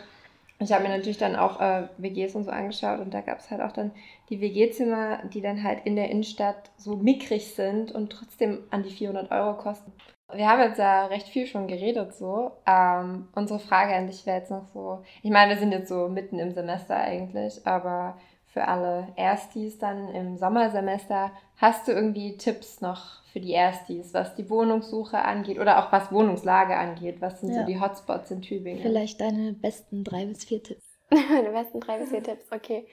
ich 0.59 0.73
habe 0.73 0.85
mir 0.85 0.89
natürlich 0.91 1.19
dann 1.19 1.37
auch 1.37 1.61
äh, 1.61 1.89
WGs 1.99 2.35
und 2.35 2.45
so 2.45 2.51
angeschaut 2.51 3.01
und 3.01 3.13
da 3.13 3.21
gab 3.21 3.41
es 3.41 3.51
halt 3.51 3.61
auch 3.61 3.73
dann 3.73 3.91
die 4.31 4.41
WG-Zimmer, 4.41 5.19
die 5.25 5.43
dann 5.43 5.63
halt 5.63 5.85
in 5.85 5.97
der 5.97 6.11
Innenstadt 6.11 6.71
so 6.77 6.97
mickrig 6.97 7.55
sind 7.55 7.93
und 7.93 8.11
trotzdem 8.11 8.63
an 8.71 8.83
die 8.83 8.91
400 8.91 9.31
Euro 9.31 9.55
kosten. 9.59 9.93
Wir 10.33 10.49
haben 10.49 10.61
jetzt 10.61 10.79
ja 10.79 11.07
recht 11.07 11.29
viel 11.29 11.47
schon 11.47 11.69
geredet 11.69 12.15
so. 12.15 12.53
Ähm, 12.67 13.29
unsere 13.35 13.61
Frage 13.61 13.95
an 13.95 14.07
dich 14.07 14.25
wäre 14.27 14.39
jetzt 14.39 14.51
noch 14.51 14.67
so, 14.73 15.05
ich 15.23 15.31
meine, 15.31 15.53
wir 15.53 15.59
sind 15.59 15.73
jetzt 15.73 15.89
so 15.89 16.09
mitten 16.09 16.39
im 16.39 16.53
Semester 16.53 16.97
eigentlich, 16.97 17.67
aber 17.67 18.17
für 18.57 18.69
alle 18.69 19.09
Erstis 19.17 19.77
dann 19.79 20.09
im 20.15 20.39
Sommersemester, 20.39 21.31
hast 21.59 21.89
du 21.89 21.93
irgendwie 21.93 22.39
Tipps 22.39 22.81
noch 22.81 23.23
für 23.31 23.39
die 23.39 23.53
Erstis, 23.53 24.15
was 24.15 24.35
die 24.35 24.49
Wohnungssuche 24.49 25.19
angeht 25.19 25.59
oder 25.59 25.79
auch 25.79 25.93
was 25.93 26.11
Wohnungslage 26.11 26.75
angeht? 26.75 27.21
Was 27.21 27.43
sind 27.43 27.53
Ja. 27.53 27.61
so 27.61 27.67
die 27.67 27.79
Hotspots 27.79 28.31
in 28.31 28.41
Tübingen? 28.41 28.81
Vielleicht 28.81 29.21
deine 29.21 29.53
besten 29.53 30.05
drei 30.05 30.25
bis 30.25 30.47
vier 30.47 30.63
Tipps. 30.63 30.87
Meine 31.11 31.51
besten 31.51 31.81
drei 31.81 31.99
bis 31.99 32.09
vier 32.09 32.23
Tipps, 32.23 32.51
okay. 32.51 32.89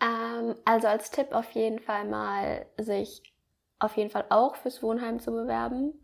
Ähm, 0.00 0.54
also 0.64 0.86
als 0.86 1.10
Tipp 1.10 1.32
auf 1.32 1.50
jeden 1.50 1.80
Fall 1.80 2.04
mal 2.04 2.66
sich 2.78 3.20
auf 3.80 3.96
jeden 3.96 4.10
Fall 4.10 4.26
auch 4.28 4.54
fürs 4.54 4.80
Wohnheim 4.80 5.18
zu 5.18 5.32
bewerben. 5.32 5.94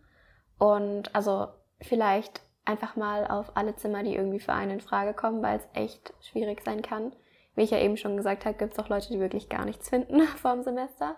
Und 0.58 1.14
also 1.14 1.46
vielleicht 1.80 2.40
einfach 2.64 2.96
mal 2.96 3.24
auf 3.28 3.56
alle 3.56 3.76
Zimmer, 3.76 4.02
die 4.02 4.16
irgendwie 4.16 4.40
für 4.40 4.52
einen 4.52 4.72
in 4.72 4.80
Frage 4.80 5.14
kommen, 5.14 5.42
weil 5.44 5.58
es 5.58 5.68
echt 5.74 6.12
schwierig 6.22 6.64
sein 6.64 6.82
kann. 6.82 7.12
Wie 7.54 7.62
ich 7.62 7.70
ja 7.70 7.78
eben 7.78 7.96
schon 7.96 8.16
gesagt 8.16 8.44
habe, 8.44 8.56
gibt 8.56 8.72
es 8.72 8.78
auch 8.78 8.88
Leute, 8.88 9.08
die 9.08 9.20
wirklich 9.20 9.48
gar 9.48 9.64
nichts 9.64 9.88
finden 9.88 10.20
vor 10.36 10.52
dem 10.54 10.62
Semester. 10.62 11.16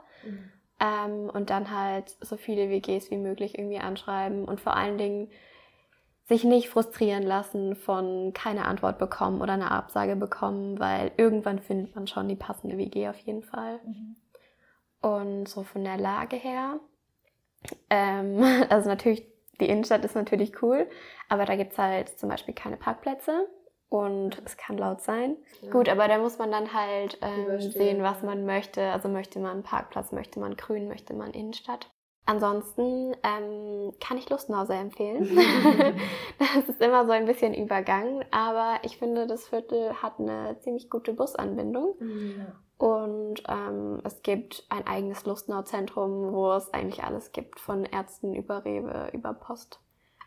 Ähm, 0.80 1.30
und 1.30 1.50
dann 1.50 1.70
halt 1.70 2.16
so 2.20 2.36
viele 2.36 2.68
WGs 2.68 3.10
wie 3.10 3.18
möglich 3.18 3.58
irgendwie 3.58 3.78
anschreiben 3.78 4.44
und 4.44 4.60
vor 4.60 4.76
allen 4.76 4.98
Dingen 4.98 5.30
sich 6.26 6.44
nicht 6.44 6.68
frustrieren 6.68 7.24
lassen 7.24 7.76
von 7.76 8.32
keine 8.32 8.64
Antwort 8.64 8.98
bekommen 8.98 9.40
oder 9.40 9.52
eine 9.52 9.70
Absage 9.70 10.16
bekommen, 10.16 10.78
weil 10.80 11.12
irgendwann 11.16 11.58
findet 11.58 11.94
man 11.94 12.06
schon 12.06 12.28
die 12.28 12.36
passende 12.36 12.78
WG 12.78 13.08
auf 13.08 13.18
jeden 13.18 13.42
Fall. 13.42 13.80
Und 15.00 15.48
so 15.48 15.62
von 15.62 15.84
der 15.84 15.98
Lage 15.98 16.36
her, 16.36 16.80
ähm, 17.90 18.42
also 18.70 18.88
natürlich, 18.88 19.26
die 19.60 19.68
Innenstadt 19.68 20.04
ist 20.04 20.14
natürlich 20.14 20.62
cool, 20.62 20.88
aber 21.28 21.44
da 21.44 21.56
gibt's 21.56 21.78
halt 21.78 22.18
zum 22.18 22.28
Beispiel 22.28 22.54
keine 22.54 22.76
Parkplätze 22.76 23.46
und 23.92 24.40
es 24.46 24.56
kann 24.56 24.78
laut 24.78 25.02
sein. 25.02 25.36
Gut, 25.70 25.90
aber 25.90 26.08
da 26.08 26.16
muss 26.16 26.38
man 26.38 26.50
dann 26.50 26.72
halt 26.72 27.18
ähm, 27.20 27.60
sehen, 27.60 28.02
was 28.02 28.22
ja. 28.22 28.26
man 28.26 28.46
möchte. 28.46 28.82
Also 28.90 29.10
möchte 29.10 29.38
man 29.38 29.50
einen 29.50 29.62
Parkplatz, 29.62 30.12
möchte 30.12 30.40
man 30.40 30.56
grün, 30.56 30.88
möchte 30.88 31.12
man 31.12 31.32
Innenstadt. 31.32 31.90
Ansonsten 32.24 33.14
ähm, 33.22 33.92
kann 34.00 34.16
ich 34.16 34.30
Lustnau 34.30 34.64
sehr 34.64 34.80
empfehlen. 34.80 35.28
das 36.38 36.70
ist 36.70 36.80
immer 36.80 37.04
so 37.04 37.12
ein 37.12 37.26
bisschen 37.26 37.52
übergangen, 37.52 38.24
aber 38.30 38.78
ich 38.82 38.96
finde, 38.96 39.26
das 39.26 39.48
Viertel 39.48 39.92
hat 40.00 40.18
eine 40.18 40.58
ziemlich 40.60 40.88
gute 40.88 41.12
Busanbindung. 41.12 41.94
Und 42.78 43.42
ähm, 43.46 44.00
es 44.04 44.22
gibt 44.22 44.64
ein 44.70 44.86
eigenes 44.86 45.26
Lustnau-Zentrum, 45.26 46.32
wo 46.32 46.52
es 46.52 46.72
eigentlich 46.72 47.04
alles 47.04 47.32
gibt, 47.32 47.60
von 47.60 47.84
Ärzten 47.84 48.34
über 48.34 48.64
Rewe, 48.64 49.10
über 49.12 49.34
Post. 49.34 49.80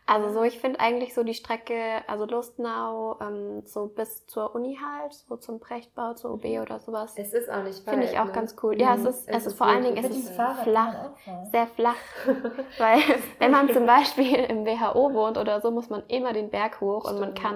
Also 0.08 0.30
so, 0.30 0.44
ich 0.44 0.60
finde 0.60 0.80
eigentlich 0.80 1.16
so 1.16 1.24
die 1.24 1.34
Strecke, 1.34 2.04
also 2.08 2.26
Lustnau, 2.26 3.20
ähm, 3.20 3.64
so 3.66 3.88
bis 3.88 4.28
zur 4.28 4.54
Uni 4.54 4.78
halt, 4.80 5.14
so 5.14 5.36
zum 5.38 5.60
Prechtbau, 5.60 6.14
zur 6.14 6.34
OB 6.34 6.46
oder 6.62 6.80
sowas. 6.80 7.14
Es 7.18 7.34
ist 7.34 7.50
auch 7.50 7.64
nicht 7.64 7.80
weit. 7.88 7.94
Finde 7.96 8.06
ich 8.06 8.20
auch 8.20 8.26
ne? 8.26 8.32
ganz 8.32 8.56
cool. 8.62 8.80
Ja, 8.80 8.94
es 8.94 9.02
Mhm. 9.02 9.08
ist, 9.08 9.28
es 9.28 9.46
ist 9.48 9.58
vor 9.58 9.66
allen 9.66 9.84
Dingen, 9.84 9.98
es 9.98 10.10
ist 10.16 10.30
flach, 10.30 11.10
sehr 11.52 11.66
flach. 11.68 11.96
Weil 12.78 13.00
wenn 13.40 13.50
man 13.52 13.68
zum 13.74 13.88
Beispiel 13.88 14.36
im 14.36 14.64
WHO 14.66 15.14
wohnt 15.14 15.40
oder 15.40 15.60
so, 15.60 15.72
muss 15.72 15.90
man 15.90 16.04
immer 16.08 16.34
den 16.34 16.52
Berg 16.52 16.82
hoch 16.82 17.06
und 17.06 17.20
man 17.20 17.36
Stimmt. 17.36 17.40
kann, 17.42 17.56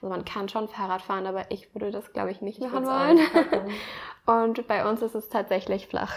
also 0.00 0.08
man 0.08 0.24
kann 0.24 0.48
schon 0.48 0.68
Fahrrad 0.68 1.02
fahren, 1.02 1.26
aber 1.26 1.50
ich 1.50 1.74
würde 1.74 1.90
das, 1.90 2.12
glaube 2.12 2.30
ich, 2.30 2.40
nicht 2.40 2.58
Ich 2.62 2.70
machen 2.70 2.86
wollen. 2.86 3.18
Und 4.26 4.68
bei 4.68 4.86
uns 4.88 5.00
ist 5.00 5.14
es 5.14 5.30
tatsächlich 5.30 5.86
flach. 5.88 6.14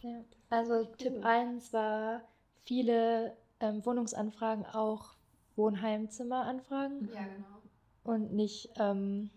Ja. 0.00 0.18
Also 0.50 0.84
Tipp 0.98 1.24
1 1.24 1.72
war 1.72 2.22
viele 2.64 3.36
ähm, 3.60 3.86
Wohnungsanfragen 3.86 4.66
auch 4.66 5.14
Wohnheimzimmeranfragen 5.56 7.08
Ja, 7.12 7.20
genau. 7.24 7.46
und 8.04 8.32
nicht, 8.32 8.70
ähm, 8.78 9.30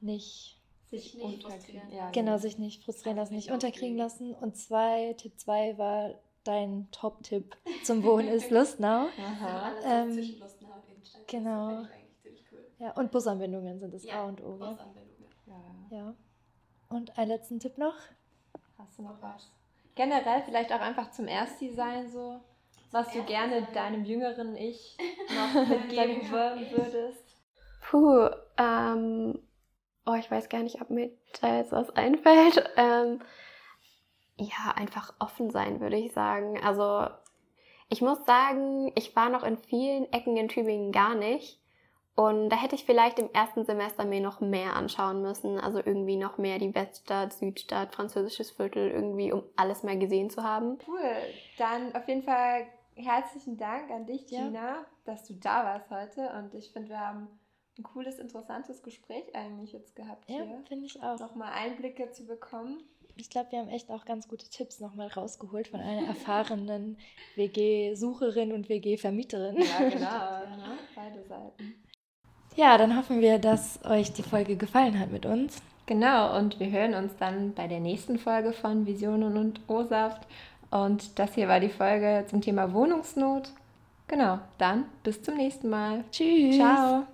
nicht 0.00 0.60
Sich 0.90 1.14
nicht 1.14 1.24
Unterkriegen, 1.24 1.60
frustrieren. 1.80 1.90
ja, 1.92 2.10
genau, 2.10 2.38
sich 2.38 2.58
nicht 2.58 2.84
frustrieren 2.84 3.16
lassen, 3.16 3.34
nicht 3.34 3.50
unterkriegen 3.50 3.96
lassen. 3.96 4.34
Und 4.34 4.56
zwei, 4.56 5.14
Tipp 5.14 5.38
2 5.38 5.76
war 5.78 6.14
dein 6.44 6.88
Top-Tipp 6.92 7.56
zum 7.82 8.04
Wohnen 8.04 8.28
ist 8.28 8.50
Lustnau. 8.52 9.08
Aha. 9.18 9.62
Alles 9.62 9.84
Ähm, 9.84 10.12
zwischen 10.12 10.38
Lustnau 10.38 10.68
und 10.74 10.88
Innenstadt. 10.92 11.26
genau. 11.28 11.68
Das 11.70 11.76
finde 11.78 11.90
ich 11.90 11.96
eigentlich 11.98 12.22
ziemlich 12.22 12.44
cool. 12.52 12.66
Ja, 12.78 12.92
und 12.92 13.10
Busanbindungen 13.10 13.80
sind 13.80 13.92
das 13.94 14.04
Ja, 14.04 14.22
A 14.22 14.28
und 14.28 14.40
O. 14.42 14.52
Busanbindungen. 14.52 15.06
Ja. 15.90 15.96
Ja. 15.96 16.14
Und 16.88 17.18
einen 17.18 17.30
letzten 17.30 17.58
Tipp 17.58 17.78
noch? 17.78 17.94
Hast 18.78 18.98
du 18.98 19.02
noch 19.02 19.20
was? 19.20 19.50
Generell 19.96 20.42
vielleicht 20.42 20.72
auch 20.72 20.80
einfach 20.80 21.10
zum 21.10 21.26
Ersti 21.26 21.70
sein 21.72 22.08
so, 22.08 22.38
was 22.90 23.12
du 23.12 23.22
gerne 23.24 23.60
sein. 23.60 23.74
deinem 23.74 24.04
jüngeren 24.04 24.56
Ich 24.56 24.96
noch 25.28 25.68
mitgeben 25.68 26.30
würdest. 26.30 27.36
Puh, 27.82 28.28
ähm, 28.58 29.38
oh, 30.06 30.14
ich 30.14 30.30
weiß 30.30 30.48
gar 30.48 30.62
nicht, 30.62 30.80
ob 30.80 30.90
mir 30.90 31.10
da 31.40 31.58
jetzt 31.58 31.72
was 31.72 31.90
einfällt. 31.90 32.68
Ähm, 32.76 33.20
ja, 34.38 34.72
einfach 34.74 35.14
offen 35.18 35.50
sein, 35.50 35.80
würde 35.80 35.96
ich 35.96 36.12
sagen. 36.12 36.60
Also, 36.62 37.06
ich 37.88 38.02
muss 38.02 38.24
sagen, 38.26 38.92
ich 38.96 39.14
war 39.14 39.28
noch 39.28 39.44
in 39.44 39.56
vielen 39.56 40.12
Ecken 40.12 40.36
in 40.36 40.48
Tübingen 40.48 40.92
gar 40.92 41.14
nicht. 41.14 41.60
Und 42.16 42.48
da 42.48 42.56
hätte 42.56 42.74
ich 42.74 42.84
vielleicht 42.86 43.18
im 43.18 43.30
ersten 43.32 43.66
Semester 43.66 44.04
mir 44.06 44.20
noch 44.22 44.40
mehr 44.40 44.74
anschauen 44.74 45.20
müssen. 45.20 45.58
Also 45.60 45.78
irgendwie 45.78 46.16
noch 46.16 46.38
mehr 46.38 46.58
die 46.58 46.74
Weststadt, 46.74 47.34
Südstadt, 47.34 47.94
französisches 47.94 48.50
Viertel, 48.52 48.90
irgendwie, 48.90 49.32
um 49.32 49.42
alles 49.54 49.82
mal 49.82 49.98
gesehen 49.98 50.30
zu 50.30 50.42
haben. 50.42 50.78
Cool. 50.88 50.98
Dann 51.58 51.94
auf 51.94 52.08
jeden 52.08 52.22
Fall 52.22 52.66
herzlichen 52.94 53.58
Dank 53.58 53.90
an 53.90 54.06
dich, 54.06 54.30
Ja. 54.30 54.46
Gina, 54.46 54.86
dass 55.04 55.24
du 55.28 55.34
da 55.34 55.64
warst 55.64 55.90
heute. 55.90 56.30
Und 56.38 56.54
ich 56.54 56.72
finde, 56.72 56.88
wir 56.88 57.00
haben 57.00 57.28
ein 57.78 57.82
cooles, 57.82 58.18
interessantes 58.18 58.82
Gespräch 58.82 59.34
eigentlich 59.36 59.74
jetzt 59.74 59.94
gehabt 59.94 60.24
Ja, 60.30 60.36
hier. 60.36 60.62
finde 60.66 60.86
ich 60.86 61.02
auch. 61.02 61.18
Nochmal 61.20 61.52
Einblicke 61.52 62.10
zu 62.12 62.24
bekommen. 62.26 62.82
Ich 63.18 63.28
glaube, 63.30 63.52
wir 63.52 63.58
haben 63.60 63.68
echt 63.68 63.90
auch 63.90 64.06
ganz 64.06 64.26
gute 64.28 64.48
Tipps 64.48 64.80
nochmal 64.80 65.08
rausgeholt 65.08 65.68
von 65.68 65.80
einer 65.80 66.06
erfahrenen 66.06 66.98
WG-Sucherin 67.34 68.52
und 68.52 68.68
WG-Vermieterin. 68.68 69.56
Ja, 69.60 69.78
genau. 69.88 70.56
ne? 70.56 70.78
Beide 70.94 71.22
Seiten. 71.24 71.74
Ja, 72.56 72.78
dann 72.78 72.96
hoffen 72.96 73.20
wir, 73.20 73.38
dass 73.38 73.78
euch 73.84 74.12
die 74.12 74.22
Folge 74.22 74.56
gefallen 74.56 74.98
hat 74.98 75.12
mit 75.12 75.26
uns. 75.26 75.60
Genau, 75.84 76.36
und 76.36 76.58
wir 76.58 76.70
hören 76.70 76.94
uns 76.94 77.14
dann 77.16 77.52
bei 77.54 77.68
der 77.68 77.80
nächsten 77.80 78.18
Folge 78.18 78.52
von 78.52 78.86
Visionen 78.86 79.36
und 79.36 79.60
O-Saft. 79.68 80.26
Und 80.70 81.18
das 81.18 81.34
hier 81.34 81.48
war 81.48 81.60
die 81.60 81.68
Folge 81.68 82.24
zum 82.28 82.40
Thema 82.40 82.72
Wohnungsnot. 82.72 83.52
Genau, 84.08 84.38
dann 84.58 84.84
bis 85.04 85.22
zum 85.22 85.36
nächsten 85.36 85.68
Mal. 85.68 86.04
Tschüss. 86.10 86.56
Ciao. 86.56 87.06